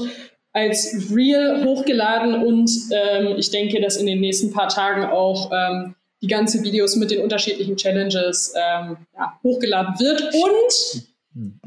[0.52, 5.96] als Real hochgeladen und ähm, ich denke, dass in den nächsten paar Tagen auch ähm,
[6.24, 10.22] die ganze Videos mit den unterschiedlichen Challenges ähm, ja, hochgeladen wird.
[10.32, 11.04] Und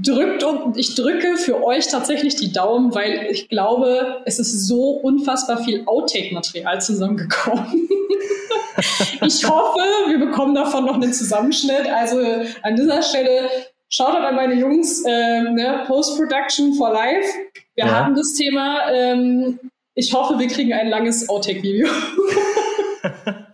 [0.02, 4.92] drückt und ich drücke für euch tatsächlich die Daumen, weil ich glaube, es ist so
[4.92, 7.88] unfassbar viel Outtake-Material zusammengekommen.
[9.22, 11.86] ich hoffe, wir bekommen davon noch einen Zusammenschnitt.
[11.88, 12.18] Also
[12.64, 13.50] an dieser Stelle
[13.90, 17.28] schaut an meine Jungs, ähm, ne, Post-Production for Life.
[17.76, 17.92] Wir ja.
[17.92, 18.90] haben das Thema.
[18.92, 19.60] Ähm,
[19.94, 21.88] ich hoffe, wir kriegen ein langes Outtake-Video.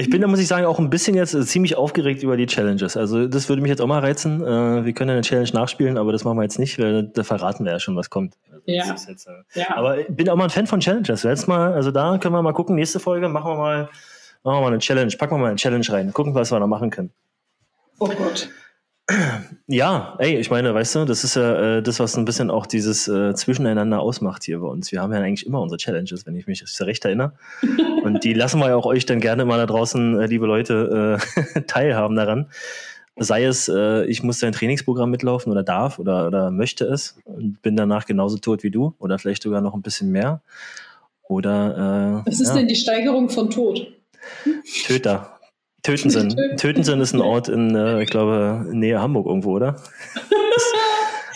[0.00, 2.46] Ich bin da, muss ich sagen, auch ein bisschen jetzt äh, ziemlich aufgeregt über die
[2.46, 2.96] Challenges.
[2.96, 4.42] Also das würde mich jetzt auch mal reizen.
[4.42, 7.66] Äh, wir können eine Challenge nachspielen, aber das machen wir jetzt nicht, weil da verraten
[7.66, 8.34] wir ja schon, was kommt.
[8.50, 8.84] Also ja.
[8.86, 9.76] Jetzt, äh, ja.
[9.76, 11.22] Aber ich bin auch mal ein Fan von Challenges.
[11.22, 13.82] Jetzt mal, also da können wir mal gucken, nächste Folge machen wir mal,
[14.42, 15.14] machen wir mal eine Challenge.
[15.18, 16.12] Packen wir mal eine Challenge rein.
[16.14, 17.10] Gucken, was wir da machen können.
[17.98, 18.48] Oh Gott.
[19.66, 22.66] Ja, ey, ich meine, weißt du, das ist ja äh, das, was ein bisschen auch
[22.66, 24.92] dieses äh, Zwischeneinander ausmacht hier bei uns.
[24.92, 27.32] Wir haben ja eigentlich immer unsere Challenges, wenn ich mich recht erinnere.
[28.02, 31.18] Und die lassen wir ja auch euch dann gerne mal da draußen, äh, liebe Leute,
[31.56, 32.46] äh, teilhaben daran.
[33.16, 37.60] Sei es, äh, ich muss dein Trainingsprogramm mitlaufen oder darf oder, oder möchte es und
[37.62, 40.40] bin danach genauso tot wie du oder vielleicht sogar noch ein bisschen mehr.
[41.28, 42.56] Oder äh, Was ist ja.
[42.56, 43.86] denn die Steigerung von Tod?
[44.86, 45.39] Töter.
[45.82, 46.36] Tötensen.
[46.56, 49.76] Tötensen ist ein Ort in, äh, ich glaube, Nähe Hamburg irgendwo, oder?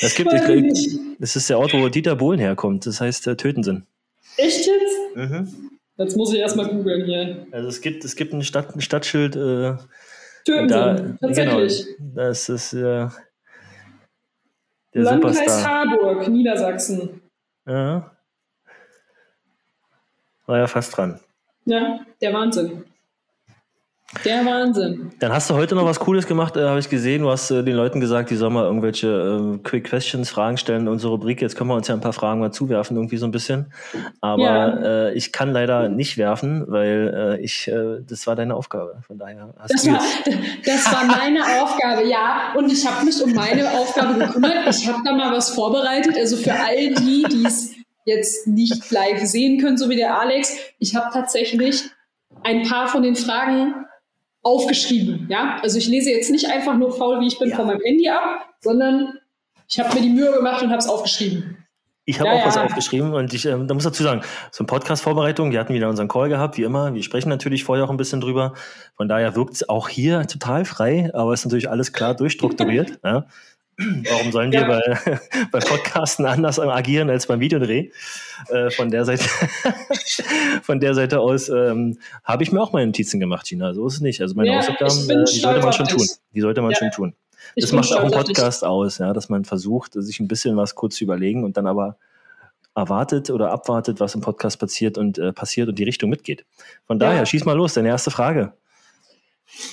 [0.01, 2.85] Es gibt, ich, das ist der Ort, wo Dieter Bohlen herkommt.
[2.85, 3.87] Das heißt äh, Tötensen.
[4.37, 5.17] Echt jetzt?
[5.17, 5.71] Mhm.
[5.97, 7.47] Jetzt muss ich erstmal googeln hier.
[7.53, 9.37] Also es gibt, es gibt ein, Stadt, ein Stadtschild.
[9.37, 9.77] Äh,
[10.45, 11.87] Tötensen, da, tatsächlich.
[11.97, 13.11] Genau, das ist äh, der
[14.93, 15.91] Landkreis Superstar.
[15.91, 17.21] Harburg, Niedersachsen.
[17.67, 18.11] Ja.
[20.47, 21.21] War ja fast dran.
[21.65, 22.85] Ja, der Wahnsinn.
[24.25, 25.13] Der Wahnsinn.
[25.19, 27.23] Dann hast du heute noch was Cooles gemacht, äh, habe ich gesehen.
[27.23, 30.83] Du hast äh, den Leuten gesagt, die sollen mal irgendwelche äh, Quick Questions, Fragen stellen
[30.83, 31.43] in unsere Rubrik.
[31.43, 33.73] Jetzt können wir uns ja ein paar Fragen mal zuwerfen, irgendwie so ein bisschen.
[34.21, 35.09] Aber ja.
[35.09, 39.03] äh, ich kann leider nicht werfen, weil äh, ich, äh, das war deine Aufgabe.
[39.07, 40.01] Von daher hast das du war,
[40.65, 42.53] Das war meine Aufgabe, ja.
[42.57, 44.69] Und ich habe mich um meine Aufgabe gekümmert.
[44.69, 46.15] Ich habe da mal was vorbereitet.
[46.17, 47.73] Also für all die, die es
[48.05, 50.57] jetzt nicht live sehen können, so wie der Alex.
[50.79, 51.83] Ich habe tatsächlich
[52.43, 53.84] ein paar von den Fragen
[54.45, 55.27] aufgeschrieben.
[55.31, 57.57] Ja, also ich lese jetzt nicht einfach nur faul, wie ich bin, ja.
[57.57, 59.19] von meinem Handy ab, sondern
[59.69, 61.57] ich habe mir die Mühe gemacht und habe es aufgeschrieben.
[62.07, 62.47] Ich habe ja, auch ja.
[62.47, 64.21] was aufgeschrieben und ich ähm, da muss dazu sagen,
[64.53, 66.93] so eine Podcast-Vorbereitung, wir hatten wieder unseren Call gehabt, wie immer.
[66.93, 68.53] Wir sprechen natürlich vorher auch ein bisschen drüber.
[68.95, 72.99] Von daher wirkt es auch hier total frei, aber es ist natürlich alles klar durchstrukturiert.
[73.05, 73.27] ja.
[73.77, 74.69] Warum sollen wir ja.
[74.69, 75.21] bei,
[75.53, 77.91] bei Podcasten anders agieren als beim Videodreh?
[78.49, 79.25] Äh, von der Seite,
[80.63, 83.75] von der Seite aus ähm, habe ich mir auch meine Notizen gemacht, Gina.
[83.75, 84.21] So ist es nicht.
[84.21, 86.07] Also meine ja, Hausaufgaben, äh, die sollte man schon tun.
[86.35, 86.77] Die sollte man ja.
[86.77, 87.15] schon tun.
[87.57, 90.97] Das macht auch einen Podcast aus, ja, dass man versucht, sich ein bisschen was kurz
[90.97, 91.97] zu überlegen und dann aber
[92.75, 96.45] erwartet oder abwartet, was im Podcast passiert und äh, passiert und die Richtung mitgeht.
[96.87, 98.53] Von daher, schieß mal los, deine erste Frage.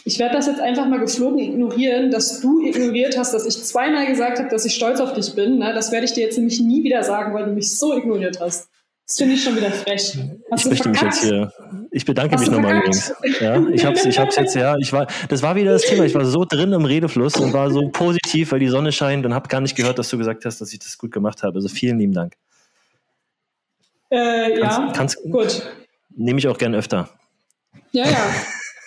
[0.06, 4.06] Ich werde das jetzt einfach mal geflogen ignorieren, dass du ignoriert hast, dass ich zweimal
[4.06, 5.60] gesagt habe, dass ich stolz auf dich bin.
[5.60, 5.74] Ne?
[5.74, 8.70] Das werde ich dir jetzt nämlich nie wieder sagen, weil du mich so ignoriert hast.
[9.08, 10.18] Das finde ich schon wieder frech.
[10.52, 11.52] Hast ich möchte mich jetzt hier.
[11.92, 13.14] Ich bedanke hast mich nochmal übrigens.
[13.42, 16.06] Ja, ich habe ich hab's jetzt, ja, ich war, das war wieder das Thema.
[16.06, 19.34] Ich war so drin im Redefluss und war so positiv, weil die Sonne scheint und
[19.34, 21.56] habe gar nicht gehört, dass du gesagt hast, dass ich das gut gemacht habe.
[21.56, 22.36] Also vielen lieben Dank.
[24.12, 25.70] Äh, ja, kannst, gut.
[26.16, 27.10] Nehme ich auch gern öfter.
[27.92, 28.34] Ja, ja.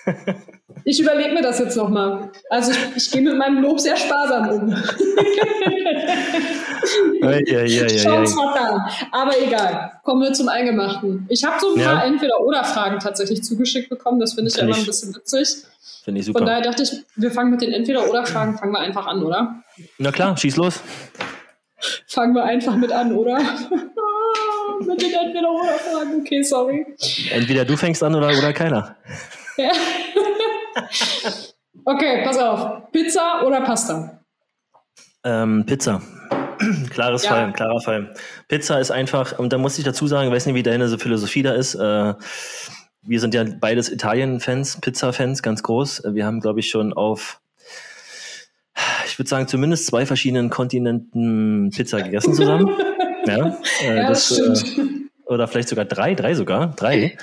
[0.84, 2.30] Ich überlege mir das jetzt nochmal.
[2.50, 4.70] Also ich, ich gehe mit meinem Lob sehr sparsam um.
[7.22, 8.82] ja, ja, ja, mal an.
[9.10, 9.92] Aber egal.
[10.02, 11.26] Kommen wir zum Eingemachten.
[11.30, 14.20] Ich habe so ein paar Entweder-Oder-Fragen tatsächlich zugeschickt bekommen.
[14.20, 15.64] Das finde ich find immer ein bisschen witzig.
[16.04, 16.40] Finde ich super.
[16.40, 19.62] Von daher dachte ich, wir fangen mit den Entweder-Oder-Fragen, fangen wir einfach an, oder?
[19.96, 20.80] Na klar, schieß los.
[22.06, 23.38] Fangen wir einfach mit an, oder?
[24.80, 26.20] mit den Entweder-Oder-Fragen.
[26.20, 26.86] Okay, sorry.
[27.30, 28.96] Entweder du fängst an oder, oder keiner.
[29.56, 29.70] Ja.
[31.84, 32.90] okay, pass auf.
[32.92, 34.20] Pizza oder Pasta?
[35.24, 36.02] Ähm, Pizza.
[36.90, 37.30] Klares ja.
[37.30, 38.14] Fall, klarer Fall.
[38.48, 41.42] Pizza ist einfach, und da muss ich dazu sagen, ich weiß nicht, wie deine Philosophie
[41.42, 41.74] da ist.
[41.74, 42.14] Äh,
[43.02, 46.02] wir sind ja beides Italien-Fans, Pizza-Fans, ganz groß.
[46.12, 47.40] Wir haben, glaube ich, schon auf,
[49.06, 52.70] ich würde sagen, zumindest zwei verschiedenen Kontinenten Pizza gegessen zusammen.
[53.26, 55.10] ja, äh, ja, das, das stimmt.
[55.26, 57.16] Äh, oder vielleicht sogar drei, drei sogar, drei.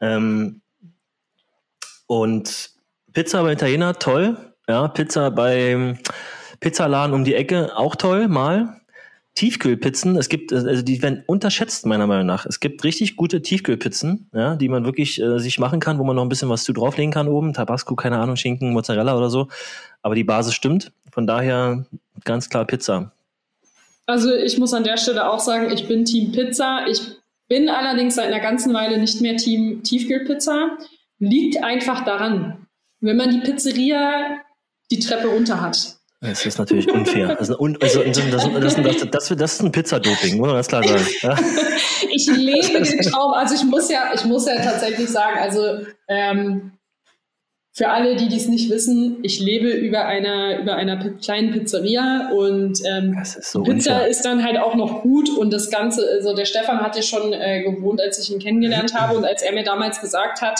[0.00, 0.60] Ähm,
[2.06, 2.70] und
[3.18, 4.36] Pizza bei Italiener, toll.
[4.68, 5.98] Ja, Pizza beim
[6.60, 8.80] Pizzaladen um die Ecke, auch toll, mal.
[9.34, 12.46] Tiefkühlpizzen, es gibt, also die werden unterschätzt, meiner Meinung nach.
[12.46, 16.14] Es gibt richtig gute Tiefkühlpizzen, ja, die man wirklich äh, sich machen kann, wo man
[16.14, 17.54] noch ein bisschen was zu drauflegen kann oben.
[17.54, 19.48] Tabasco, keine Ahnung, Schinken, Mozzarella oder so.
[20.00, 20.92] Aber die Basis stimmt.
[21.10, 21.86] Von daher
[22.24, 23.10] ganz klar Pizza.
[24.06, 26.86] Also ich muss an der Stelle auch sagen, ich bin Team Pizza.
[26.88, 27.00] Ich
[27.48, 30.78] bin allerdings seit einer ganzen Weile nicht mehr Team Tiefkühlpizza
[31.18, 32.67] liegt einfach daran,
[33.00, 34.40] wenn man die Pizzeria
[34.90, 35.98] die Treppe runter hat.
[36.20, 37.28] Das ist natürlich unfair.
[37.38, 40.82] Das ist, ein, also, das, das, das, das ist ein Pizzadoping, muss man ganz klar
[40.82, 41.06] sagen.
[41.22, 41.38] Ja?
[42.10, 43.32] ich lebe den Traum.
[43.34, 46.72] Also ich muss ja, ich muss ja tatsächlich sagen, also ähm,
[47.78, 52.80] für alle, die dies nicht wissen, ich lebe über einer, über einer kleinen Pizzeria und
[52.84, 54.08] ähm, ist so Pizza unfair.
[54.08, 57.62] ist dann halt auch noch gut und das Ganze, also der Stefan hatte schon äh,
[57.62, 60.58] gewohnt, als ich ihn kennengelernt habe und als er mir damals gesagt hat,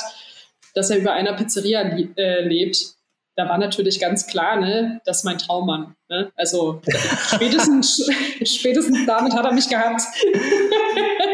[0.79, 2.79] dass er über einer Pizzeria äh, lebt,
[3.37, 5.95] da war natürlich ganz klar, ne, das ist mein Traummann.
[6.09, 6.31] Ne?
[6.37, 6.81] Also
[7.35, 8.09] spätestens,
[8.45, 10.03] spätestens damit hat er mich gehabt.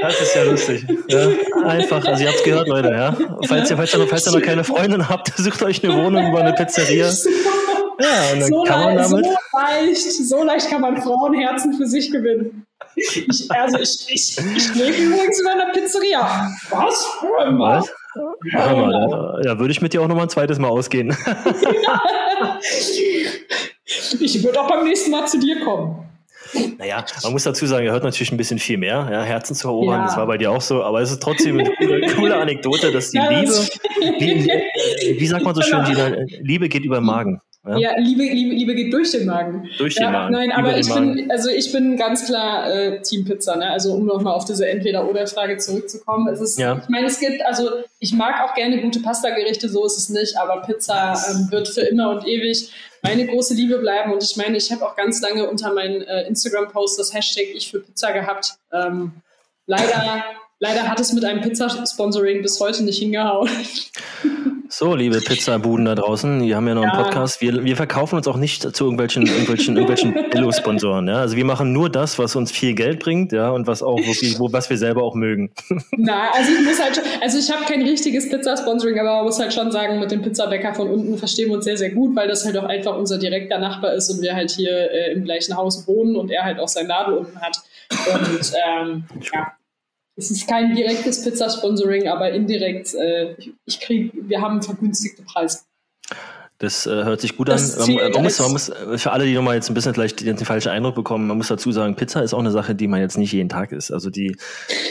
[0.02, 0.86] Das ist ja lustig.
[1.08, 1.28] Ja,
[1.64, 3.16] einfach, also ihr habt es gehört, Leute, ja.
[3.46, 6.28] Falls ihr, falls ihr, noch, falls ihr noch keine Freundin habt, sucht euch eine Wohnung
[6.28, 7.06] über eine Pizzeria.
[7.06, 11.86] Ja, und dann so, kann man damit so leicht, so leicht kann man Frauenherzen für
[11.86, 12.66] sich gewinnen.
[12.96, 16.50] Ich, also ich, ich, ich lebe übrigens über einer Pizzeria.
[16.70, 17.08] Was?
[17.22, 17.90] Was?
[18.52, 21.08] Ja, mal, da, würde ich mit dir auch noch mal ein zweites Mal ausgehen.
[24.20, 26.04] ich würde auch beim nächsten Mal zu dir kommen.
[26.78, 29.68] Naja, man muss dazu sagen, er hört natürlich ein bisschen viel mehr, ja, Herzen zu
[29.68, 30.06] erobern, ja.
[30.06, 33.10] das war bei dir auch so, aber es ist trotzdem eine coole, coole Anekdote, dass
[33.10, 33.52] die ja, Liebe,
[34.18, 37.40] wie, wie, sagt man so schön, die Liebe geht über den Magen.
[37.66, 39.68] Ja, ja Liebe, Liebe, Liebe geht durch den Magen.
[39.78, 40.32] Durch den Magen.
[40.32, 43.56] Nein, aber ich bin, also ich bin ganz klar äh, Team Pizza.
[43.56, 43.70] Ne?
[43.70, 46.28] Also um nochmal auf diese Entweder-Oder-Frage zurückzukommen.
[46.28, 46.78] Es ist, ja.
[46.82, 50.36] Ich meine, es gibt, also ich mag auch gerne gute Pasta-Gerichte, so ist es nicht,
[50.36, 52.70] aber Pizza ähm, wird für immer und ewig
[53.02, 54.12] meine große Liebe bleiben.
[54.12, 57.70] Und ich meine, ich habe auch ganz lange unter meinen äh, Instagram-Posts das Hashtag Ich
[57.70, 58.56] für Pizza gehabt.
[58.72, 59.12] Ähm,
[59.66, 60.22] leider,
[60.58, 63.48] leider hat es mit einem Pizza-Sponsoring bis heute nicht hingehauen.
[64.76, 66.90] So, liebe Pizzabuden da draußen, wir haben ja noch ja.
[66.90, 67.40] einen Podcast.
[67.40, 71.06] Wir, wir verkaufen uns auch nicht zu irgendwelchen, irgendwelchen, irgendwelchen Billo-Sponsoren.
[71.06, 71.18] Ja?
[71.18, 74.36] Also wir machen nur das, was uns viel Geld bringt, ja, und was auch wirklich,
[74.40, 75.52] wo, was wir selber auch mögen.
[75.96, 79.38] Na, also ich muss halt, schon, also ich habe kein richtiges Pizza-Sponsoring, aber man muss
[79.38, 82.26] halt schon sagen, mit dem Pizzabäcker von unten verstehen wir uns sehr, sehr gut, weil
[82.26, 85.56] das halt auch einfach unser direkter Nachbar ist und wir halt hier äh, im gleichen
[85.56, 87.58] Haus wohnen und er halt auch sein Laden unten hat.
[88.12, 89.52] Und ähm, ja,
[90.16, 95.60] es ist kein direktes Pizza-Sponsoring, aber indirekt, äh, ich krieg, wir haben vergünstigte Preise.
[96.58, 97.94] Das äh, hört sich gut das an.
[97.94, 100.46] Man, man, muss, man muss, für alle, die nochmal jetzt ein bisschen vielleicht den, den
[100.46, 103.18] falschen Eindruck bekommen, man muss dazu sagen, Pizza ist auch eine Sache, die man jetzt
[103.18, 103.92] nicht jeden Tag isst.
[103.92, 104.36] Also die,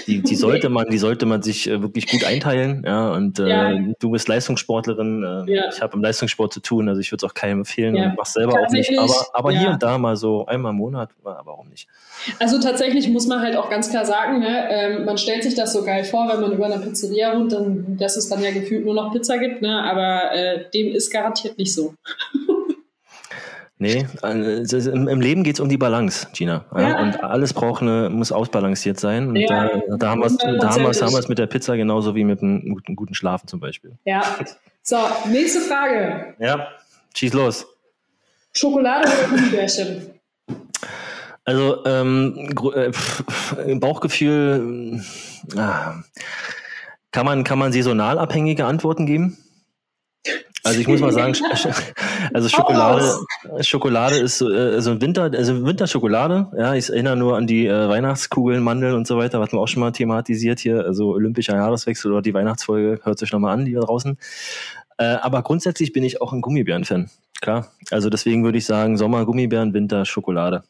[0.06, 2.84] die, die sollte man, die sollte man sich äh, wirklich gut einteilen.
[2.86, 3.80] Ja, und äh, ja.
[3.98, 5.24] du bist Leistungssportlerin.
[5.48, 5.64] Äh, ja.
[5.74, 8.10] Ich habe im Leistungssport zu tun, also ich würde es auch keinem empfehlen ja.
[8.10, 9.00] und mach selber auch nicht.
[9.00, 11.88] Aber, aber hier und da mal so einmal im Monat, aber warum nicht?
[12.40, 15.74] Also tatsächlich muss man halt auch ganz klar sagen, ne, ähm, man stellt sich das
[15.74, 18.86] so geil vor, wenn man über eine Pizzeria wohnt, dann, dass es dann ja gefühlt
[18.86, 21.96] nur noch Pizza gibt, ne, aber äh, dem ist garantiert nicht so.
[23.80, 26.64] Nee, also im, Leben geht es um die Balance, Gina.
[26.74, 27.02] Ja.
[27.02, 29.28] Und alles braucht eine, muss ausbalanciert sein.
[29.28, 32.24] Und ja, da, da, haben wir es da haben haben mit der Pizza genauso wie
[32.24, 33.98] mit einem guten, guten Schlafen zum Beispiel.
[34.06, 34.22] Ja.
[34.84, 34.96] So,
[35.30, 36.34] nächste Frage.
[36.40, 36.70] Ja,
[37.14, 37.68] schieß los.
[38.54, 40.13] Schokolade oder Gummibärchen?
[41.46, 45.02] Also ähm, äh, Bauchgefühl,
[45.56, 45.58] äh,
[47.12, 49.38] kann man, kann man saisonal abhängige Antworten geben?
[50.66, 51.36] Also ich muss mal sagen,
[52.34, 53.18] also Schokolade,
[53.60, 56.48] Schokolade ist so, äh, so ein Winter, also Winterschokolade.
[56.58, 59.68] Ja, ich erinnere nur an die äh, Weihnachtskugeln, Mandeln und so weiter, was wir auch
[59.68, 60.86] schon mal thematisiert hier.
[60.86, 64.18] Also olympischer Jahreswechsel oder die Weihnachtsfolge, hört sich nochmal an, die da draußen.
[64.98, 67.10] Äh, aber grundsätzlich bin ich auch ein Gummibären-Fan.
[67.42, 67.68] Klar.
[67.92, 70.64] Also deswegen würde ich sagen, Sommer Gummibären, Winter Schokolade.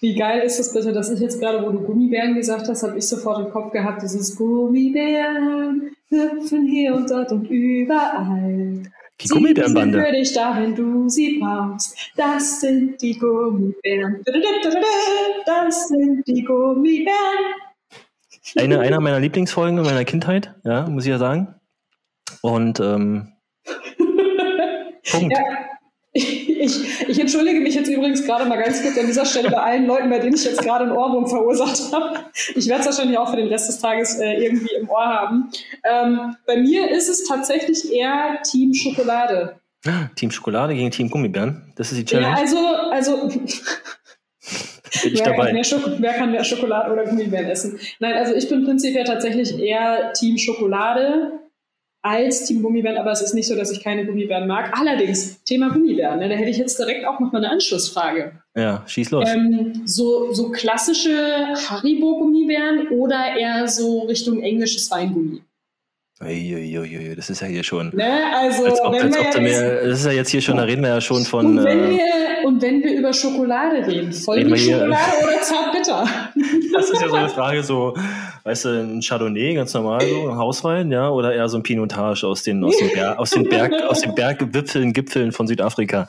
[0.00, 2.98] Wie geil ist es bitte, dass ich jetzt gerade, wo du Gummibären gesagt hast, habe
[2.98, 8.82] ich sofort im Kopf gehabt, dieses Gummibären hüpfen hier und dort und überall.
[9.20, 10.04] Die Gummibärenbande.
[10.04, 11.96] für dich da, wenn du sie brauchst.
[12.16, 14.22] Das sind die Gummibären.
[15.46, 17.16] Das sind die Gummibären.
[18.56, 21.54] Eine, einer meiner Lieblingsfolgen in meiner Kindheit, ja, muss ich ja sagen.
[22.42, 23.32] Und ähm,
[25.10, 25.32] Punkt.
[25.32, 25.75] Ja,
[26.16, 29.86] ich, ich, entschuldige mich jetzt übrigens gerade mal ganz kurz an dieser Stelle bei allen
[29.86, 32.20] Leuten, bei denen ich jetzt gerade einen Ohrwurm verursacht habe.
[32.54, 35.50] Ich werde es wahrscheinlich auch für den Rest des Tages äh, irgendwie im Ohr haben.
[35.84, 39.60] Ähm, bei mir ist es tatsächlich eher Team Schokolade.
[40.16, 41.72] Team Schokolade gegen Team Gummibären?
[41.76, 42.34] Das ist die Challenge?
[42.34, 42.58] Ja, also,
[42.90, 43.28] also
[45.02, 45.52] Bin ich wer, dabei.
[45.52, 47.78] Kann Schoko wer kann mehr Schokolade oder Gummibären essen?
[47.98, 51.40] Nein, also ich bin prinzipiell tatsächlich eher Team Schokolade
[52.06, 54.72] als Team Gummibären, aber es ist nicht so, dass ich keine Gummibären mag.
[54.78, 58.32] Allerdings, Thema Gummibären, ne, da hätte ich jetzt direkt auch noch mal eine Anschlussfrage.
[58.56, 59.28] Ja, schieß los.
[59.28, 61.10] Ähm, so, so klassische
[61.68, 65.42] Haribo-Gummibären oder eher so Richtung englisches Weingummi?
[66.18, 67.90] Uiuiui, das ist ja hier schon.
[67.94, 70.80] Ne, also, als ob, als ob mehr, das ist ja jetzt hier schon, da reden
[70.80, 71.58] wir ja schon von.
[71.58, 76.08] Und wenn, äh, wir, und wenn wir über Schokolade reden, Vollmilchschokolade oder Zartbitter?
[76.72, 77.94] Das ist ja so eine Frage, so,
[78.46, 82.24] weißt du, ein Chardonnay, ganz normal so, ein Hauswein, ja, oder eher so ein Pinotage
[82.24, 86.08] aus den, aus den, Ber aus den Berg, aus den Bergwipfeln, Gipfeln von Südafrika.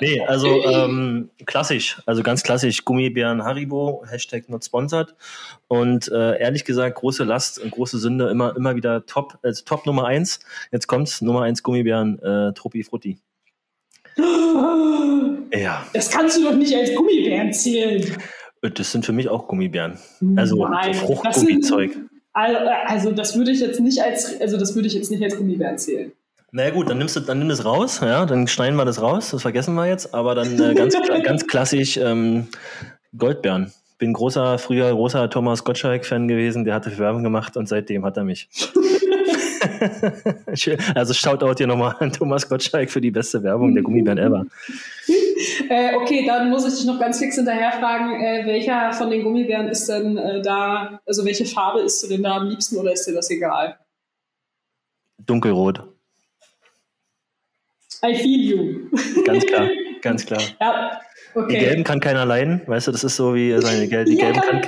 [0.00, 5.14] Nee, also ähm, klassisch, also ganz klassisch, Gummibären Haribo, Hashtag not sponsored.
[5.68, 9.84] Und äh, ehrlich gesagt, große Last und große Sünde, immer, immer wieder top, also Top
[9.84, 10.40] Nummer eins.
[10.72, 13.18] Jetzt kommt's, Nummer eins Gummibären, äh, Truppi Frutti.
[15.56, 15.86] Ja.
[15.92, 18.04] Das kannst du doch nicht als Gummibären zählen.
[18.70, 19.98] Das sind für mich auch Gummibären.
[20.36, 20.66] Also
[21.06, 21.98] Fruchtgummizeug.
[22.32, 25.78] Also das würde ich jetzt nicht als, also das würde ich jetzt nicht als Gummibären
[25.78, 26.12] zählen.
[26.50, 29.30] naja gut, dann nimmst du, dann nimm das raus, ja, dann schneiden wir das raus,
[29.30, 32.48] das vergessen wir jetzt, aber dann äh, ganz, ganz klassisch ähm,
[33.16, 33.72] Goldbeeren.
[33.98, 38.24] Bin großer, früher großer Thomas Gottschalk-Fan gewesen, der hatte Werbung gemacht und seitdem hat er
[38.24, 38.48] mich.
[40.94, 44.46] also Shoutout hier nochmal an Thomas Gottschalk für die beste Werbung der Gummibären ever.
[45.68, 49.24] Äh, okay, dann muss ich dich noch ganz fix hinterher fragen, äh, welcher von den
[49.24, 52.92] Gummibären ist denn äh, da, also welche Farbe ist du denn da am liebsten oder
[52.92, 53.78] ist dir das egal?
[55.18, 55.80] Dunkelrot.
[58.04, 59.24] I feel you.
[59.24, 59.68] Ganz klar,
[60.02, 60.42] ganz klar.
[60.60, 61.00] Ja,
[61.34, 61.48] okay.
[61.48, 64.40] Die gelben kann keiner leiden, weißt du, das ist so wie seine Gel die gelben
[64.40, 64.62] kann.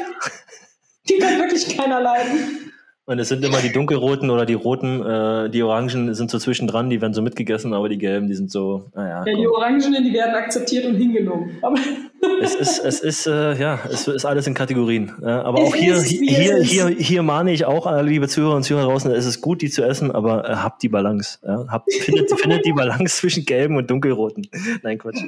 [1.08, 2.65] Die kann wirklich keiner leiden.
[3.08, 6.90] Und es sind immer die dunkelroten oder die roten, äh, die orangen sind so zwischendran,
[6.90, 9.24] die werden so mitgegessen, aber die gelben, die sind so, naja.
[9.24, 9.46] Ja, die.
[9.46, 11.50] Orangenen, die werden akzeptiert und hingenommen.
[11.62, 11.76] Aber
[12.42, 15.12] Es ist, es ist, äh, ja, es ist alles in Kategorien.
[15.22, 16.68] Äh, aber Es auch hier, ist, hier, ist.
[16.68, 19.70] hier, hier mahne ich auch alle liebe Zuhörer und Zuhörer draußen, es ist gut, die
[19.70, 21.38] zu essen, aber äh, habt die Balance.
[21.46, 21.66] Ja?
[21.68, 24.48] Habt, findet, findet die Balance zwischen gelben und dunkelroten.
[24.82, 25.20] Nein, Quatsch.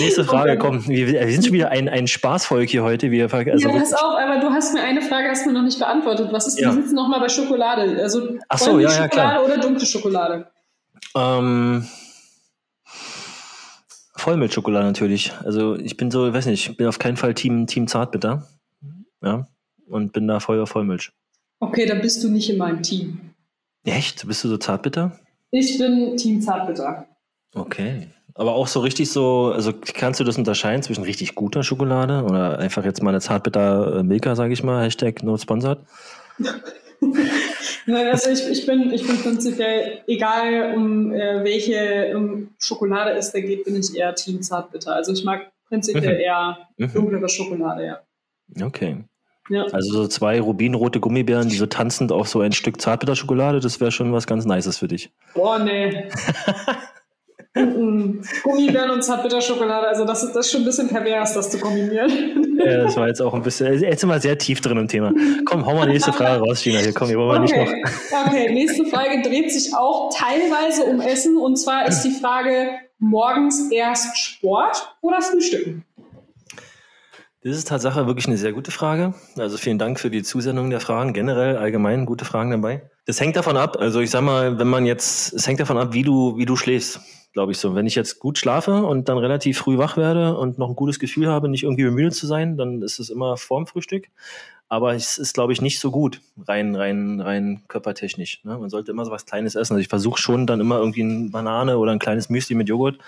[0.00, 0.86] Nächste Frage, komm.
[0.88, 3.10] Wir, wir sind schon wieder ein, ein Spaßvolk hier heute.
[3.10, 5.78] Wir, also, ja, pass auf, aber du hast mir eine Frage hast mir noch nicht
[5.78, 6.28] beantwortet.
[6.32, 6.72] Was ist, Ja.
[6.72, 8.00] sitzt nochmal bei Schokolade?
[8.02, 9.34] Also Ach so, ja, ja, klar.
[9.36, 10.46] Schokolade oder dunkle Schokolade?
[11.16, 11.86] Ähm,
[14.16, 15.32] Vollmilchschokolade natürlich.
[15.44, 18.48] Also ich bin so, ich weiß nicht, ich bin auf keinen Fall Team, Team Zartbitter.
[19.22, 19.46] Ja.
[19.86, 21.12] Und bin da voll auf Vollmilch.
[21.60, 23.20] Okay, dann bist du nicht in meinem Team.
[23.84, 24.26] Echt?
[24.26, 25.18] Bist du so Zartbitter?
[25.50, 27.06] Ich bin Team Zartbitter.
[27.54, 28.08] Okay.
[28.36, 32.58] Aber auch so richtig so, also kannst du das unterscheiden zwischen richtig guter Schokolade oder
[32.58, 35.78] einfach jetzt mal eine Zartbitter äh, Milka, sage ich mal, Hashtag not sponsored?
[37.86, 43.30] Nein, also ich, ich, bin, ich bin prinzipiell, egal um äh, welche um Schokolade es
[43.30, 44.94] da geht, bin ich eher Team Zartbitter.
[44.94, 46.20] Also ich mag prinzipiell Mhm.
[46.20, 46.92] eher Mhm.
[46.92, 48.00] dunklere Schokolade, ja.
[48.64, 49.04] Okay.
[49.48, 49.64] ja.
[49.66, 53.92] Also so zwei rubinrote Gummibären, die so tanzend auf so ein Stück Zartbitterschokolade, das wäre
[53.92, 55.12] schon was ganz Nices für dich.
[55.34, 56.08] Boah, nee.
[57.54, 62.58] Gummibären und Zartbitterschokolade, also das ist, das ist schon ein bisschen pervers, das zu kombinieren.
[62.58, 65.12] Ja, das war jetzt auch ein bisschen, jetzt sind wir sehr tief drin im Thema.
[65.44, 66.80] Komm, hau mal die nächste Frage raus, Gina.
[66.80, 67.62] Hier, komm, hier wollen wir nicht noch.
[67.62, 67.84] Okay.
[68.26, 73.70] okay, nächste Frage dreht sich auch teilweise um Essen und zwar ist die Frage, morgens
[73.70, 75.84] erst Sport oder Frühstücken?
[77.44, 79.14] Das ist Tatsache wirklich eine sehr gute Frage.
[79.36, 81.12] Also vielen Dank für die Zusendung der Fragen.
[81.12, 82.88] Generell allgemein gute Fragen dabei.
[83.04, 83.76] Das hängt davon ab.
[83.78, 86.56] Also ich sag mal, wenn man jetzt, es hängt davon ab, wie du, wie du
[86.56, 87.00] schläfst,
[87.34, 87.74] glaube ich so.
[87.74, 90.98] Wenn ich jetzt gut schlafe und dann relativ früh wach werde und noch ein gutes
[90.98, 94.08] Gefühl habe, nicht irgendwie bemüht zu sein, dann ist es immer vorm Frühstück.
[94.68, 98.42] Aber es ist, glaube ich, nicht so gut, rein, rein, rein körpertechnisch.
[98.44, 98.56] Ne?
[98.56, 99.74] Man sollte immer so was Kleines essen.
[99.74, 102.98] Also ich versuche schon dann immer irgendwie eine Banane oder ein kleines Müsli mit Joghurt.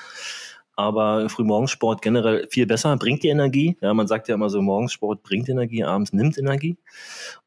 [0.78, 3.78] Aber Frühmorgensport generell viel besser, bringt die Energie.
[3.80, 6.76] Ja, man sagt ja immer so, Morgensport bringt Energie, abends nimmt Energie.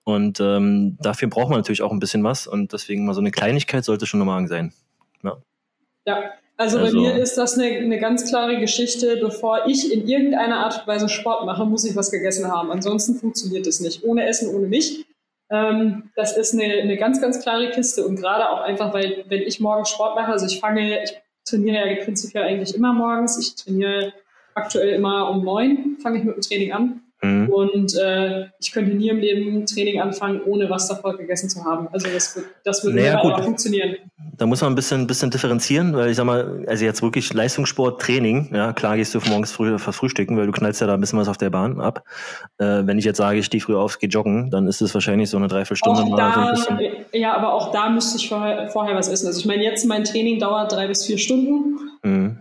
[0.04, 2.48] Und ähm, dafür braucht man natürlich auch ein bisschen was.
[2.48, 4.74] Und deswegen mal so eine Kleinigkeit sollte schon Magen sein.
[6.08, 6.18] Ja,
[6.60, 9.18] also, Also- bei mir ist das eine, eine ganz klare Geschichte.
[9.22, 12.72] Bevor ich in irgendeiner Art und Weise Sport mache, muss ich was gegessen haben.
[12.72, 14.04] Ansonsten funktioniert es nicht.
[14.04, 15.06] Ohne Essen, ohne mich.
[15.52, 19.42] Ähm, das ist eine, eine ganz, ganz klare Kiste und gerade auch einfach, weil wenn
[19.42, 21.12] ich morgens Sport mache, also ich fange, ich
[21.44, 23.40] trainiere ja prinzipiell eigentlich immer morgens.
[23.40, 24.14] Ich trainiere
[24.54, 27.02] aktuell immer um neun, fange ich mit dem Training an.
[27.22, 27.50] Mhm.
[27.50, 31.90] Und äh, ich könnte nie im Leben Training anfangen, ohne was davor gegessen zu haben.
[31.92, 33.44] Also das wird, das wird Naja, gut.
[33.44, 33.96] funktionieren.
[34.38, 38.02] Da muss man ein bisschen, bisschen differenzieren, weil ich sag mal, also jetzt wirklich Leistungssport,
[38.02, 41.20] Training, ja, klar gehst du morgens früh verfrühstücken, weil du knallst ja da ein bisschen
[41.20, 42.04] was auf der Bahn ab.
[42.58, 45.30] Äh, wenn ich jetzt sage, ich stehe früh auf, gehe joggen, dann ist es wahrscheinlich
[45.30, 47.06] so eine Dreiviertelstunde Auch mal so ein bisschen.
[47.12, 49.28] ja, aber auch da müsste ich vorher, vorher was essen.
[49.28, 51.78] Also ich meine, jetzt mein Training dauert drei bis vier Stunden.
[52.04, 52.38] Mhm.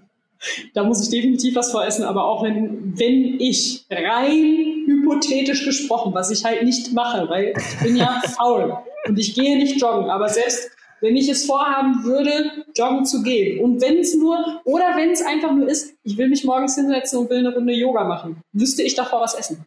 [0.75, 2.05] Da muss ich definitiv was voressen.
[2.05, 7.79] Aber auch wenn, wenn ich rein hypothetisch gesprochen, was ich halt nicht mache, weil ich
[7.85, 10.11] bin ja faul und ich gehe nicht joggen.
[10.11, 10.71] Aber selbst
[11.01, 15.23] wenn ich es vorhaben würde, joggen zu gehen und wenn es nur, oder wenn es
[15.23, 18.83] einfach nur ist, ich will mich morgens hinsetzen und will eine Runde Yoga machen, müsste
[18.83, 19.65] ich davor was essen.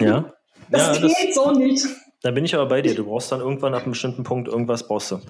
[0.00, 0.32] Ja.
[0.70, 1.86] Das ja, das, geht so nicht.
[2.22, 2.94] Da bin ich aber bei dir.
[2.94, 5.20] Du brauchst dann irgendwann ab einem bestimmten Punkt irgendwas brauchst du.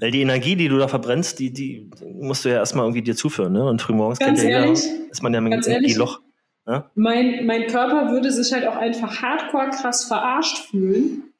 [0.00, 3.14] Weil die Energie, die du da verbrennst, die, die musst du ja erstmal irgendwie dir
[3.14, 3.64] zuführen, ne?
[3.64, 6.20] Und frühmorgens Ganz kennt ja ehrlich, jeder, ist man ja mit ganz einem Energieloch.
[6.66, 6.90] Ja?
[6.94, 11.34] Mein, mein Körper würde sich halt auch einfach hardcore krass verarscht fühlen,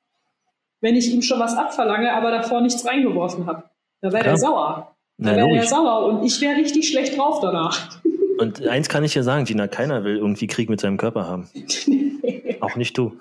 [0.80, 3.64] wenn ich ihm schon was abverlange, aber davor nichts reingeworfen habe.
[4.00, 4.96] Da wäre er sauer.
[5.16, 8.00] Da wäre er sauer und ich wäre richtig schlecht drauf danach.
[8.38, 11.48] Und eins kann ich dir sagen, Gina, keiner will irgendwie Krieg mit seinem Körper haben.
[12.60, 13.18] Auch nicht du.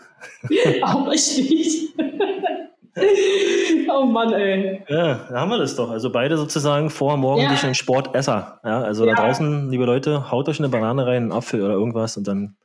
[0.84, 1.93] Auch richtig.
[3.89, 4.82] oh Mann, ey.
[4.89, 5.89] Ja, da haben wir das doch.
[5.89, 7.74] Also beide sozusagen vor morgendlichen Ja.
[7.74, 8.59] Sportesser.
[8.63, 9.13] Ja, also Ja.
[9.15, 12.55] da draußen, liebe Leute, haut euch eine Banane rein, einen Apfel oder irgendwas und dann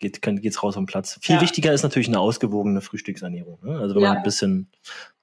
[0.00, 1.18] geht, kann, geht's raus am Platz.
[1.22, 1.40] Viel Ja.
[1.42, 3.58] wichtiger ist natürlich eine ausgewogene Frühstücksernährung.
[3.62, 3.78] Ne?
[3.78, 4.70] Also wenn man ein bisschen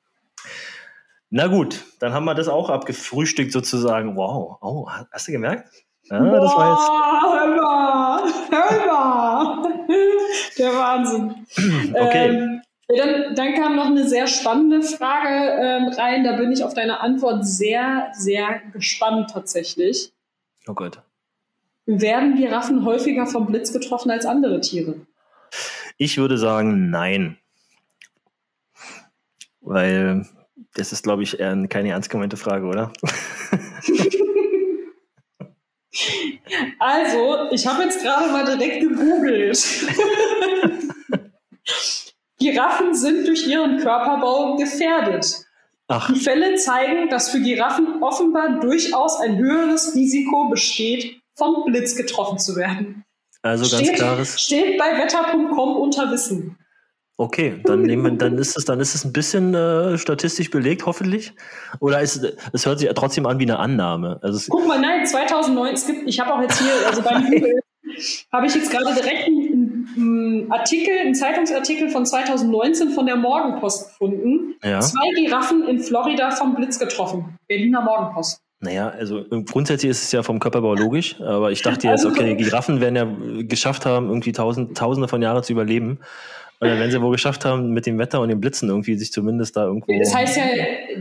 [1.28, 4.16] Na gut, dann haben wir das auch abgefrühstückt sozusagen.
[4.16, 5.68] Wow, oh, hast du gemerkt?
[6.04, 6.88] Ja, Boah, das war jetzt.
[7.22, 9.62] Hör mal, hör mal.
[10.58, 11.46] Der Wahnsinn.
[11.94, 12.28] Okay.
[12.28, 16.24] Ähm, dann, dann, kam noch eine sehr spannende Frage ähm, rein.
[16.24, 20.12] Da bin ich auf deine Antwort sehr, sehr gespannt tatsächlich.
[20.66, 21.00] Oh Gott.
[21.86, 25.06] Werden Giraffen häufiger vom Blitz getroffen als andere Tiere?
[25.96, 27.38] Ich würde sagen, nein.
[29.60, 30.26] Weil
[30.74, 32.92] das ist, glaube ich, eher keine ernst gemeinte Frage, oder?
[36.78, 39.58] Also, ich habe jetzt gerade mal direkt gegoogelt.
[42.42, 45.44] Giraffen sind durch ihren Körperbau gefährdet.
[45.88, 46.10] Ach.
[46.12, 52.38] Die Fälle zeigen, dass für Giraffen offenbar durchaus ein höheres Risiko besteht, vom Blitz getroffen
[52.38, 53.04] zu werden.
[53.42, 54.40] Also ganz steht, klares.
[54.40, 56.56] Steht bei wetter.com unter Wissen.
[57.16, 61.32] Okay, dann, nehmen, dann, ist es, dann ist es ein bisschen äh, statistisch belegt, hoffentlich.
[61.80, 64.18] Oder ist, es hört sich trotzdem an wie eine Annahme.
[64.22, 67.60] Also Guck mal, nein, 2009, es gibt, ich habe auch jetzt hier, also beim Google,
[68.32, 69.51] habe ich jetzt gerade direkt einen,
[69.96, 74.54] einen, Artikel, einen Zeitungsartikel von 2019 von der Morgenpost gefunden.
[74.62, 74.80] Ja.
[74.80, 77.38] Zwei Giraffen in Florida vom Blitz getroffen.
[77.48, 78.40] Berliner Morgenpost.
[78.60, 82.36] Naja, also grundsätzlich ist es ja vom Körperbau logisch, aber ich dachte jetzt, also okay,
[82.36, 85.98] die Giraffen werden ja geschafft haben, irgendwie tausend, tausende von Jahren zu überleben.
[86.62, 89.56] Oder wenn sie wohl geschafft haben, mit dem Wetter und den Blitzen irgendwie sich zumindest
[89.56, 89.98] da irgendwo.
[89.98, 90.44] Das heißt ja,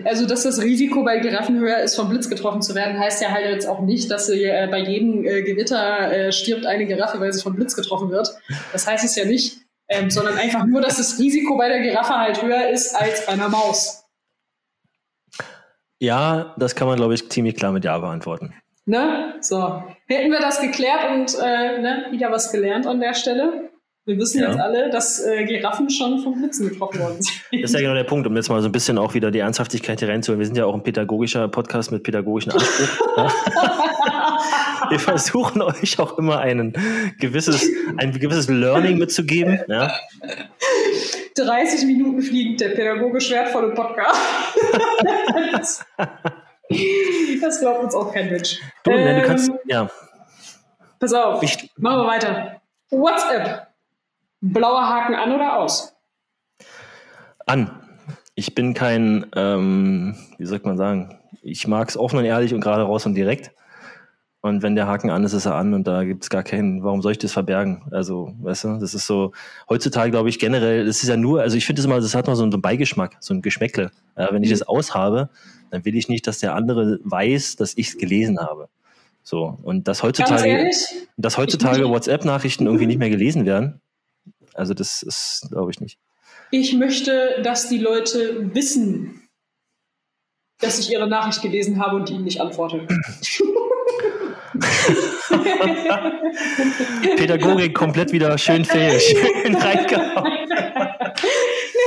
[0.05, 3.29] also dass das Risiko bei Giraffen höher ist, vom Blitz getroffen zu werden, heißt ja
[3.29, 7.19] halt jetzt auch nicht, dass sie, äh, bei jedem äh, Gewitter äh, stirbt eine Giraffe,
[7.19, 8.33] weil sie vom Blitz getroffen wird.
[8.73, 12.15] Das heißt es ja nicht, ähm, sondern einfach nur, dass das Risiko bei der Giraffe
[12.15, 14.03] halt höher ist als bei einer Maus.
[15.99, 18.55] Ja, das kann man, glaube ich, ziemlich klar mit Ja beantworten.
[18.85, 19.35] Ne?
[19.41, 19.83] So.
[20.07, 23.70] Hätten wir das geklärt und äh, ne, wieder was gelernt an der Stelle?
[24.05, 24.49] Wir wissen ja.
[24.49, 27.35] jetzt alle, dass äh, Giraffen schon vom Blitzen getroffen worden sind.
[27.51, 29.37] Das ist ja genau der Punkt, um jetzt mal so ein bisschen auch wieder die
[29.37, 30.39] Ernsthaftigkeit hier reinzuholen.
[30.39, 32.87] Wir sind ja auch ein pädagogischer Podcast mit pädagogischen Anspruch.
[34.89, 36.73] Wir versuchen euch auch immer ein
[37.19, 39.61] gewisses, ein gewisses Learning mitzugeben.
[39.67, 39.93] Ja.
[41.35, 44.17] 30 Minuten fliegend, der pädagogisch wertvolle Podcast.
[47.41, 48.59] das glaubt uns auch kein Mensch.
[48.83, 49.89] Du, ähm, ne, du kannst, ähm, ja.
[50.99, 52.61] Pass auf, ich, machen wir weiter.
[52.89, 53.70] WhatsApp.
[54.41, 55.95] Blauer Haken an oder aus?
[57.45, 57.71] An.
[58.33, 62.61] Ich bin kein, ähm, wie soll man sagen, ich mag es offen und ehrlich und
[62.61, 63.51] gerade raus und direkt.
[64.43, 66.83] Und wenn der Haken an ist, ist er an und da gibt es gar keinen,
[66.83, 67.83] warum soll ich das verbergen?
[67.91, 69.33] Also, weißt du, das ist so,
[69.69, 72.25] heutzutage glaube ich generell, das ist ja nur, also ich finde es immer, das hat
[72.25, 73.91] noch so einen Beigeschmack, so ein Geschmäckle.
[74.17, 74.53] Ja, wenn ich mhm.
[74.53, 75.29] das aushabe,
[75.69, 78.69] dann will ich nicht, dass der andere weiß, dass ich es gelesen habe.
[79.21, 80.71] So, und dass heutzutage,
[81.17, 83.79] dass heutzutage WhatsApp-Nachrichten irgendwie nicht mehr gelesen werden,
[84.53, 85.99] also das ist, glaube ich, nicht.
[86.51, 89.29] Ich möchte, dass die Leute wissen,
[90.59, 92.87] dass ich ihre Nachricht gelesen habe und ihnen nicht antworte.
[97.15, 99.01] Pädagogik komplett wieder schön fähig.
[99.43, 100.31] Schön reingehauen.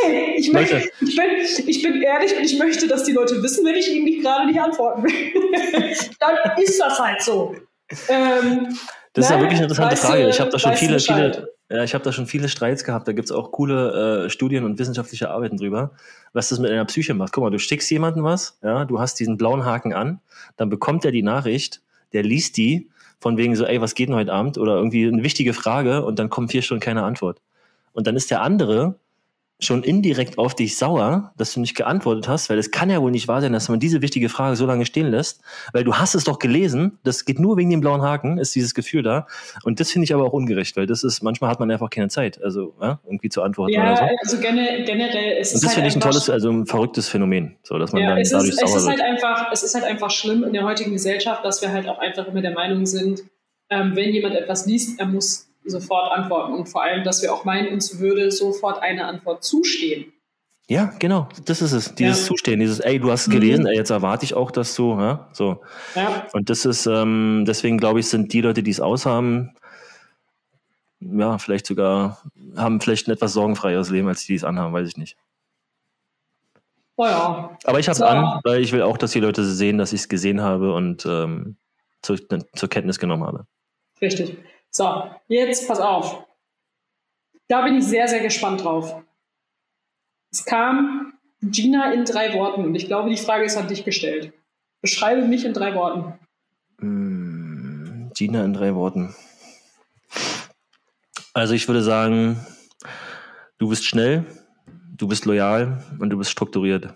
[0.03, 1.31] Nee, ich, möchte, ich, bin,
[1.67, 4.47] ich bin ehrlich und ich möchte, dass die Leute wissen, wenn ich ihnen nicht gerade
[4.47, 5.13] nicht antworten will.
[6.21, 7.55] Dann ist das halt so.
[8.09, 8.77] Ähm,
[9.13, 10.29] das ist ja wirklich eine interessante Frage.
[10.29, 13.09] Ich habe da schon viele, viele, ja, ich habe da schon viele Streits gehabt.
[13.09, 15.91] Da gibt es auch coole äh, Studien und wissenschaftliche Arbeiten drüber,
[16.33, 17.33] was das mit einer Psyche macht.
[17.33, 20.21] Guck mal, du schickst jemandem was, ja, du hast diesen blauen Haken an,
[20.57, 24.15] dann bekommt er die Nachricht, der liest die, von wegen so, ey, was geht denn
[24.15, 24.57] heute Abend?
[24.57, 27.41] Oder irgendwie eine wichtige Frage und dann kommen vier Stunden keine Antwort.
[27.93, 28.97] Und dann ist der andere
[29.61, 33.11] schon indirekt auf dich sauer, dass du nicht geantwortet hast, weil es kann ja wohl
[33.11, 35.43] nicht wahr sein, dass man diese wichtige Frage so lange stehen lässt,
[35.73, 38.75] weil du hast es doch gelesen, das geht nur wegen dem blauen Haken, ist dieses
[38.75, 39.27] Gefühl da.
[39.63, 42.09] Und das finde ich aber auch ungerecht, weil das ist, manchmal hat man einfach keine
[42.09, 43.75] Zeit, also ja, irgendwie zu antworten.
[43.75, 44.05] Ja, oder so.
[44.23, 45.55] also generell ist es.
[45.55, 48.09] Und das halt finde ich ein tolles, also ein verrücktes Phänomen, so dass man ja,
[48.11, 50.53] dann es dadurch ist, sauer es ist halt einfach, Es ist halt einfach schlimm in
[50.53, 53.23] der heutigen Gesellschaft, dass wir halt auch einfach immer der Meinung sind,
[53.71, 57.45] ähm, wenn jemand etwas liest, er muss sofort antworten und vor allem, dass wir auch
[57.45, 60.13] meinen, uns würde sofort eine Antwort zustehen.
[60.67, 61.95] Ja, genau, das ist es.
[61.95, 62.27] Dieses ja.
[62.27, 63.69] Zustehen, dieses, ey, du hast gelesen, mhm.
[63.69, 65.61] ey, jetzt erwarte ich auch, dass du, ja, so.
[65.95, 66.27] Ja.
[66.33, 69.55] Und das ist, ähm, deswegen glaube ich, sind die Leute, die es aushaben,
[71.01, 72.23] ja, vielleicht sogar,
[72.57, 75.19] haben vielleicht ein etwas sorgenfreieres Leben, als die, die es anhaben, weiß ich nicht.
[76.97, 77.59] Oh ja.
[77.65, 78.05] Aber ich habe so.
[78.05, 81.05] an, weil ich will auch, dass die Leute sehen, dass ich es gesehen habe und
[81.05, 81.57] ähm,
[82.03, 82.19] zur,
[82.55, 83.47] zur Kenntnis genommen habe.
[84.01, 84.39] Richtig.
[84.77, 86.25] So, jetzt pass auf.
[87.47, 89.05] Da bin ich sehr, sehr gespannt drauf.
[90.33, 92.65] Es kam Gina in drei Worten.
[92.65, 94.33] Und ich glaube, die Frage ist an dich gestellt.
[94.81, 96.19] Beschreibe mich in drei Worten.
[96.79, 99.15] Mm, Gina in drei Worten.
[101.35, 102.45] Also ich würde sagen,
[103.59, 104.25] du bist schnell,
[104.97, 106.95] du bist loyal und du bist strukturiert.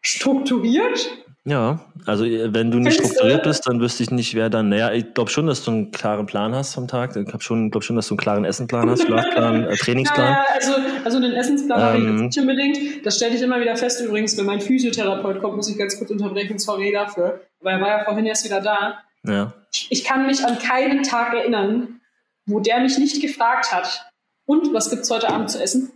[0.00, 1.10] Strukturiert?
[1.46, 4.68] Ja, also äh, wenn du nicht Findest strukturiert bist, dann wüsste ich nicht, wer dann.
[4.68, 7.16] Naja, ich glaube schon, dass du einen klaren Plan hast vom Tag.
[7.16, 10.32] Ich glaube schon, glaub schon, dass du einen klaren Essenplan hast, Schlafplan, äh, Trainingsplan.
[10.32, 10.72] Ja, also,
[11.04, 13.06] also einen Essensplan ähm, habe ich jetzt nicht unbedingt.
[13.06, 16.10] Das stelle ich immer wieder fest übrigens, wenn mein Physiotherapeut kommt, muss ich ganz kurz
[16.10, 17.40] unterbrechen, sorry dafür.
[17.60, 18.98] Aber er war ja vorhin erst wieder da.
[19.24, 19.54] Ja.
[19.88, 22.00] Ich kann mich an keinen Tag erinnern,
[22.46, 24.10] wo der mich nicht gefragt hat,
[24.50, 25.92] und was gibt's heute Abend zu essen?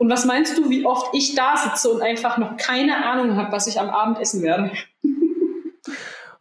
[0.00, 3.52] Und was meinst du, wie oft ich da sitze und einfach noch keine Ahnung habe,
[3.52, 4.72] was ich am Abend essen werde?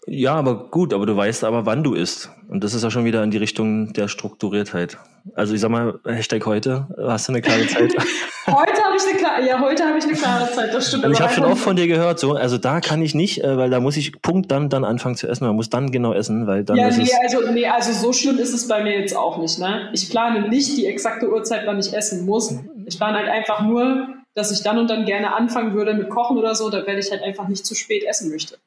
[0.07, 2.31] Ja, aber gut, aber du weißt aber, wann du isst.
[2.47, 4.97] Und das ist ja schon wieder in die Richtung der Strukturiertheit.
[5.35, 7.93] Also ich sag mal, Hashtag heute, hast du eine klare Zeit?
[8.47, 11.03] heute habe ich eine klare, ja, heute habe ich eine klare Zeit, das stimmt.
[11.03, 13.57] Also ich habe schon oft von dir gehört, so, also da kann ich nicht, äh,
[13.57, 15.45] weil da muss ich Punkt dann, dann anfangen zu essen.
[15.45, 18.13] Man muss dann genau essen, weil dann ja, ist nee, es also, nee, also so
[18.13, 19.59] schlimm ist es bei mir jetzt auch nicht.
[19.59, 19.89] Ne?
[19.93, 22.55] Ich plane nicht die exakte Uhrzeit, wann ich essen muss.
[22.89, 26.37] Ich plane halt einfach nur, dass ich dann und dann gerne anfangen würde mit Kochen
[26.37, 28.57] oder so, da werde ich halt einfach nicht zu spät essen möchte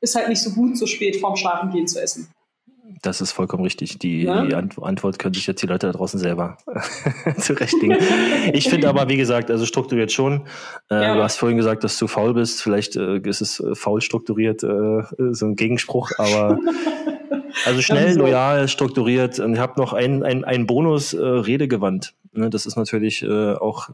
[0.00, 2.28] ist halt nicht so gut, so spät vorm Schlafengehen zu essen.
[3.02, 3.98] Das ist vollkommen richtig.
[3.98, 4.44] Die, ja?
[4.44, 6.58] die Antwort können sich jetzt die Leute da draußen selber
[7.38, 7.96] zurechtlegen.
[8.52, 10.46] ich finde aber, wie gesagt, also strukturiert schon.
[10.90, 11.14] Äh, ja.
[11.14, 12.62] Du hast vorhin gesagt, dass du faul bist.
[12.62, 16.58] Vielleicht äh, ist es äh, faul strukturiert, äh, so ein Gegenspruch, aber
[17.64, 19.38] also schnell, loyal, strukturiert.
[19.38, 22.14] Und ich habe noch einen ein Bonus äh, Redegewandt.
[22.32, 23.90] Ne, das ist natürlich äh, auch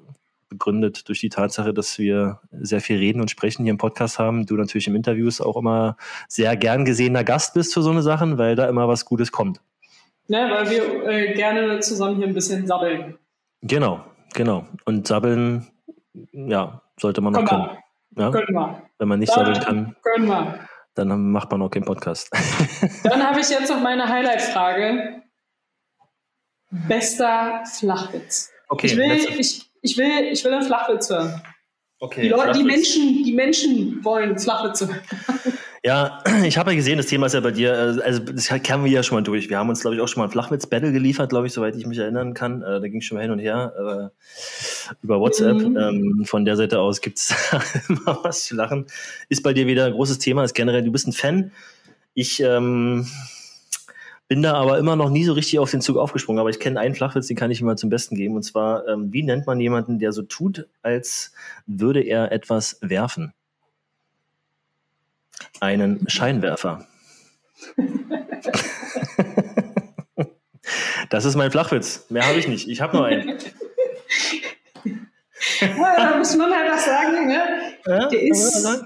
[0.48, 4.46] begründet durch die Tatsache, dass wir sehr viel reden und sprechen hier im Podcast haben.
[4.46, 5.96] Du natürlich im Interviews auch immer
[6.28, 9.61] sehr gern gesehener Gast bist für so eine Sachen, weil da immer was Gutes kommt.
[10.28, 13.16] Ne, weil wir äh, gerne zusammen hier ein bisschen sabbeln.
[13.62, 14.04] Genau,
[14.34, 14.66] genau.
[14.84, 15.68] Und sabbeln,
[16.32, 17.64] ja, sollte man noch können.
[17.64, 17.78] können.
[18.18, 18.30] Ja?
[18.30, 18.82] Können wir.
[18.98, 20.59] Wenn man nicht sabbeln kann, können wir.
[20.97, 22.30] Dann macht man auch keinen Podcast.
[23.05, 25.22] dann habe ich jetzt noch meine Highlight-Frage.
[26.88, 28.51] Bester Flachwitz.
[28.68, 31.42] Okay, ich will, ich, ich will, ich will einen Flachwitz hören.
[32.01, 35.03] Okay, die, Leute, die, Menschen, die Menschen wollen Flachwitze.
[35.87, 38.84] Ja, ich habe ja gesehen, das Thema ist ja bei dir, äh, also das kamen
[38.84, 39.49] wir ja schon mal durch.
[39.49, 41.87] Wir haben uns, glaube ich, auch schon mal ein Flachwitz-Battle geliefert, glaube ich, soweit ich
[41.87, 42.61] mich erinnern kann.
[42.62, 45.59] Äh, da ging es schon mal hin und her äh, über WhatsApp.
[45.59, 45.76] Mhm.
[45.76, 47.32] Ähm, von der Seite aus gibt es
[47.89, 48.87] immer was zu lachen.
[49.28, 51.53] Ist bei dir wieder ein großes Thema, ist generell, du bist ein Fan.
[52.14, 53.07] Ich ähm,
[54.26, 56.41] bin da aber immer noch nie so richtig auf den Zug aufgesprungen.
[56.41, 58.34] Aber ich kenne einen Flachwitz, den kann ich immer zum Besten geben.
[58.34, 61.32] Und zwar, ähm, wie nennt man jemanden, der so tut, als
[61.68, 63.34] würde er etwas werfen?
[65.61, 66.86] Einen Scheinwerfer.
[71.11, 72.07] das ist mein Flachwitz.
[72.11, 72.68] Mehr habe ich nicht.
[72.68, 73.38] Ich habe nur einen.
[75.61, 77.42] Ja, da muss man halt auch sagen, ne?
[77.86, 78.84] Ja, der, ist,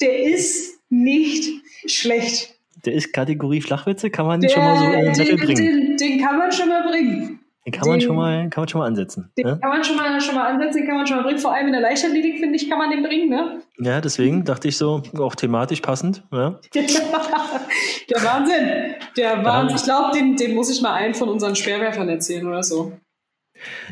[0.00, 5.04] der ist nicht schlecht der ist Kategorie Flachwitze, kann man der, schon mal so in
[5.04, 5.56] den Zettel bringen.
[5.56, 7.40] Den, den, kann man schon mal bringen.
[7.66, 9.30] Den kann, den, man schon mal, kann man schon mal ansetzen.
[9.36, 9.58] Den ne?
[9.60, 11.38] kann man schon mal, schon mal ansetzen, den kann man schon mal bringen.
[11.38, 13.28] Vor allem in der Leichtathletik, finde ich, kann man den bringen.
[13.28, 13.62] Ne?
[13.80, 16.24] Ja, deswegen dachte ich so, auch thematisch passend.
[16.32, 16.60] Ja.
[16.74, 18.94] der Wahnsinn.
[19.16, 19.76] Der Wahnsinn.
[19.76, 22.98] Ich glaube, den, den muss ich mal einen von unseren Schwerwerfern erzählen oder so.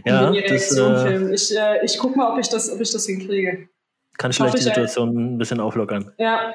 [0.04, 3.68] Ja, das, äh, Ich, äh, ich gucke mal, ob ich, das, ob ich das hinkriege.
[4.18, 6.12] Kann vielleicht die Situation ein bisschen auflockern.
[6.18, 6.54] Ja,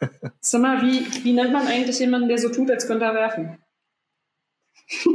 [0.40, 3.58] Sag mal, wie, wie nennt man eigentlich jemanden, der so tut, als könnte er werfen?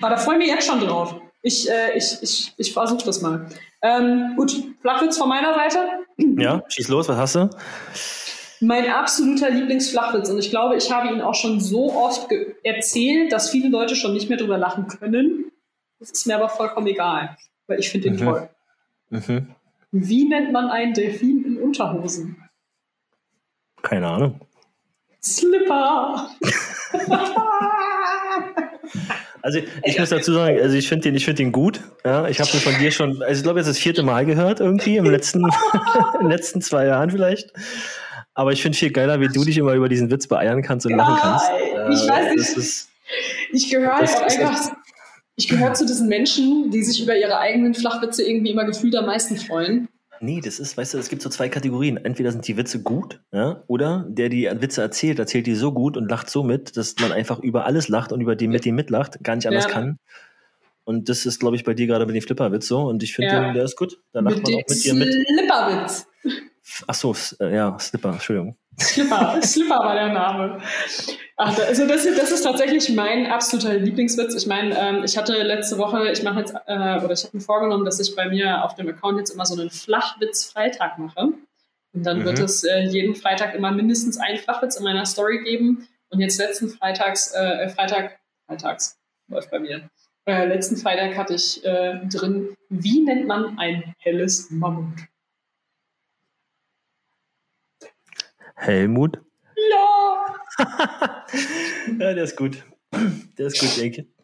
[0.00, 1.20] Aber da freue ich mich jetzt schon drauf.
[1.46, 3.46] Ich, äh, ich, ich, ich versuche das mal.
[3.82, 5.78] Ähm, gut, Flachwitz von meiner Seite.
[6.16, 7.50] Ja, schieß los, was hast du?
[8.60, 12.28] Mein absoluter Lieblingsflachwitz, und ich glaube, ich habe ihn auch schon so oft
[12.62, 15.52] erzählt, dass viele Leute schon nicht mehr drüber lachen können.
[15.98, 17.36] Das ist mir aber vollkommen egal,
[17.66, 18.18] weil ich finde ihn mhm.
[18.20, 18.48] toll.
[19.10, 19.54] Mhm.
[19.92, 22.42] Wie nennt man einen Delfin in Unterhosen?
[23.82, 24.40] Keine Ahnung.
[25.22, 26.30] Slipper.
[29.44, 31.82] Also ich muss dazu sagen, also ich finde den, ich den gut.
[32.02, 34.60] Ja, ich habe den von dir schon, also ich glaube jetzt das vierte Mal gehört
[34.60, 35.40] irgendwie im letzten,
[36.14, 37.52] in den letzten zwei Jahren vielleicht.
[38.32, 40.92] Aber ich finde viel geiler, wie du dich immer über diesen Witz beeiern kannst und
[40.92, 41.50] ja, lachen kannst.
[41.90, 42.56] Ich weiß nicht.
[42.56, 42.88] Ist,
[43.52, 44.72] ich gehöre halt einfach.
[45.36, 49.04] Ich gehöre zu diesen Menschen, die sich über ihre eigenen Flachwitze irgendwie immer gefühlt am
[49.04, 49.88] meisten freuen.
[50.20, 51.96] Nee, das ist, weißt du, es gibt so zwei Kategorien.
[51.96, 55.96] Entweder sind die Witze gut, ja, oder der die Witze erzählt, erzählt die so gut
[55.96, 58.74] und lacht so mit, dass man einfach über alles lacht und über die mit dem
[58.74, 59.70] mitlacht, gar nicht anders ja.
[59.70, 59.98] kann.
[60.84, 62.82] Und das ist, glaube ich, bei dir gerade mit dem Flipperwitz so.
[62.82, 63.52] Und ich finde, ja.
[63.52, 63.98] der ist gut.
[64.12, 65.14] Da lacht mit man auch mit dir mit.
[65.14, 66.06] Flipperwitz.
[66.86, 68.56] Ach so, äh, ja, Slipper, Entschuldigung.
[68.80, 70.60] Slipper, Slipper war der Name.
[71.36, 74.34] Ach, also das, das ist tatsächlich mein absoluter Lieblingswitz.
[74.34, 77.40] Ich meine, ähm, ich hatte letzte Woche, ich mache jetzt, äh, oder ich habe mir
[77.40, 81.32] vorgenommen, dass ich bei mir auf dem Account jetzt immer so einen Flachwitz-Freitag mache.
[81.92, 82.24] Und dann mhm.
[82.24, 85.88] wird es äh, jeden Freitag immer mindestens einen Flachwitz in meiner Story geben.
[86.10, 88.98] Und jetzt letzten Freitags, äh, Freitag, Freitags
[89.28, 89.88] läuft bei mir.
[90.26, 95.00] Äh, letzten Freitag hatte ich äh, drin, wie nennt man ein helles Mammut?
[98.54, 99.18] Helmut?
[99.70, 100.24] Ja!
[101.98, 102.64] ja, der ist gut.
[103.38, 104.14] Der ist gut, denke ich.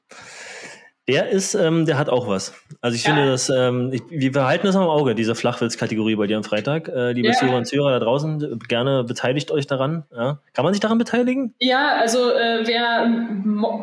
[1.08, 2.54] Der ist, ähm, der hat auch was.
[2.80, 3.12] Also ich ja.
[3.12, 6.86] finde, dass ähm, ich, wir behalten das am Auge, diese Flachwitz-Kategorie bei dir am Freitag.
[6.88, 7.34] Äh, liebe ja.
[7.34, 10.04] Zuhörer und Zuhörer da draußen, gerne beteiligt euch daran.
[10.14, 10.38] Ja.
[10.52, 11.54] Kann man sich daran beteiligen?
[11.58, 13.10] Ja, also äh, wer,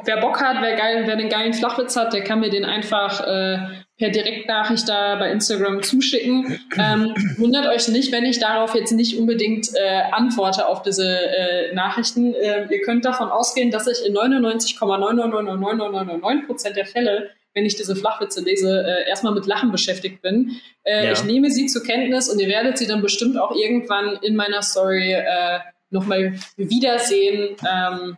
[0.05, 3.19] wer Bock hat, wer geil, wer einen geilen Flachwitz hat, der kann mir den einfach
[3.27, 3.57] äh,
[3.97, 6.59] per Direktnachricht da bei Instagram zuschicken.
[6.77, 11.73] Ähm, wundert euch nicht, wenn ich darauf jetzt nicht unbedingt äh, antworte auf diese äh,
[11.73, 12.35] Nachrichten.
[12.35, 17.95] Äh, ihr könnt davon ausgehen, dass ich in 99,9999999 Prozent der Fälle, wenn ich diese
[17.95, 20.51] Flachwitze lese, äh, erstmal mit Lachen beschäftigt bin.
[20.83, 21.13] Äh, ja.
[21.13, 24.61] Ich nehme sie zur Kenntnis und ihr werdet sie dann bestimmt auch irgendwann in meiner
[24.61, 25.57] Story äh,
[25.89, 28.17] nochmal wiedersehen ähm,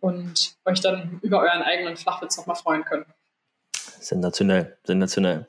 [0.00, 3.04] und euch dann über euren eigenen Flachwitz nochmal freuen können.
[4.02, 5.46] Sensationell, sensationell.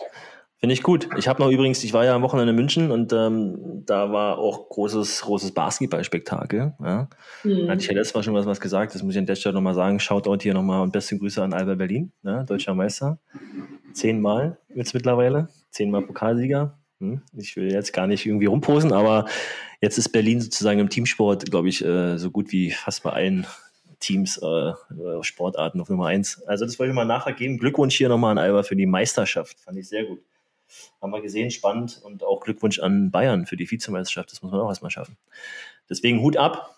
[0.63, 1.09] Finde ich gut.
[1.17, 4.37] Ich habe noch übrigens, ich war ja am Wochenende in München und ähm, da war
[4.37, 6.73] auch großes, großes Basketballspektakel.
[6.81, 7.09] Ja.
[7.43, 7.69] Mhm.
[7.69, 9.55] Hatte ich ja letztes Mal schon was, was gesagt, das muss ich an der Stelle
[9.55, 9.99] nochmal sagen.
[9.99, 13.19] Shoutout hier nochmal und beste Grüße an Albert Berlin, ne, deutscher Meister.
[13.91, 16.77] Zehnmal jetzt mittlerweile, zehnmal Pokalsieger.
[17.01, 17.21] Hm.
[17.35, 19.25] Ich will jetzt gar nicht irgendwie rumposen, aber
[19.81, 23.45] jetzt ist Berlin sozusagen im Teamsport, glaube ich, äh, so gut wie fast bei allen
[24.03, 24.73] Teams, äh,
[25.21, 26.43] Sportarten auf Nummer eins.
[26.43, 27.57] Also das wollte ich mal nachher geben.
[27.57, 29.59] Glückwunsch hier nochmal an Alba für die Meisterschaft.
[29.61, 30.19] Fand ich sehr gut.
[31.01, 32.01] Haben wir gesehen, spannend.
[32.03, 34.31] Und auch Glückwunsch an Bayern für die Vizemeisterschaft.
[34.31, 35.17] Das muss man auch erstmal schaffen.
[35.89, 36.75] Deswegen Hut ab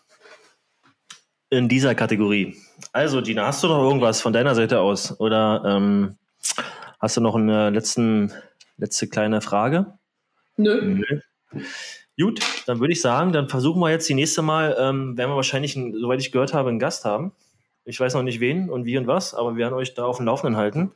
[1.50, 2.56] in dieser Kategorie.
[2.92, 5.20] Also, Gina, hast du noch irgendwas von deiner Seite aus?
[5.20, 6.18] Oder ähm,
[7.00, 8.34] hast du noch eine letzten,
[8.78, 9.98] letzte kleine Frage?
[10.58, 11.04] Nö.
[11.52, 11.62] Nö.
[12.20, 15.36] Gut, dann würde ich sagen, dann versuchen wir jetzt die nächste Mal, ähm, werden wir
[15.36, 17.34] wahrscheinlich, einen, soweit ich gehört habe, einen Gast haben.
[17.84, 20.18] Ich weiß noch nicht wen und wie und was, aber wir werden euch da auf
[20.18, 20.92] dem Laufenden halten.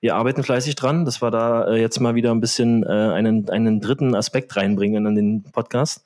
[0.00, 3.48] Wir arbeiten fleißig dran, dass wir da äh, jetzt mal wieder ein bisschen äh, einen,
[3.50, 6.04] einen dritten Aspekt reinbringen in den Podcast.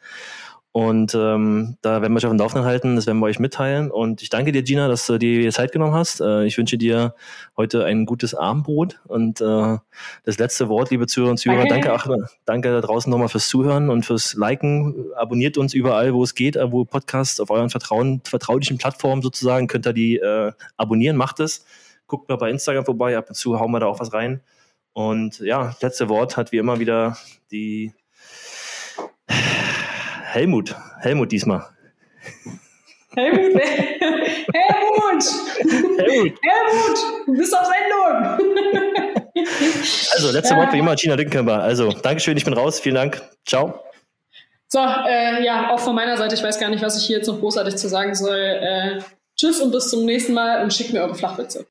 [0.73, 3.91] Und ähm, da werden wir euch auf dem Laufenden halten, das werden wir euch mitteilen.
[3.91, 6.21] Und ich danke dir, Gina, dass du dir Zeit genommen hast.
[6.21, 7.17] Äh, ich wünsche dir
[7.57, 9.01] heute ein gutes Abendbrot.
[9.09, 9.79] Und äh,
[10.25, 11.71] das letzte Wort, liebe Zuhörer und Zuhörer, okay.
[11.71, 12.07] danke, ach,
[12.45, 15.07] danke da draußen nochmal fürs Zuhören und fürs Liken.
[15.17, 19.89] Abonniert uns überall, wo es geht, wo Podcasts auf euren Vertrauen, vertraulichen Plattformen sozusagen, könnt
[19.89, 21.65] ihr die äh, abonnieren, macht es.
[22.07, 24.41] Guckt mal bei Instagram vorbei, ab und zu hauen wir da auch was rein.
[24.93, 27.17] Und ja, letzte Wort hat wie immer wieder
[27.51, 27.93] die
[30.33, 30.75] Helmut.
[31.01, 31.67] Helmut diesmal.
[33.17, 33.41] Helmut,
[34.55, 35.25] Helmut!
[35.99, 36.39] Helmut!
[36.43, 36.99] Helmut!
[37.27, 38.39] Du bist auf Sendung!
[40.13, 41.61] Also, letzte Wort wie immer, Gina Lückenkämper.
[41.61, 42.79] Also, Dankeschön, ich bin raus.
[42.79, 43.21] Vielen Dank.
[43.45, 43.83] Ciao.
[44.69, 47.27] So, äh, ja, auch von meiner Seite, ich weiß gar nicht, was ich hier jetzt
[47.27, 48.39] noch großartig zu sagen soll.
[48.39, 49.01] Äh,
[49.37, 51.67] tschüss und bis zum nächsten Mal und schickt mir eure Flachwitze.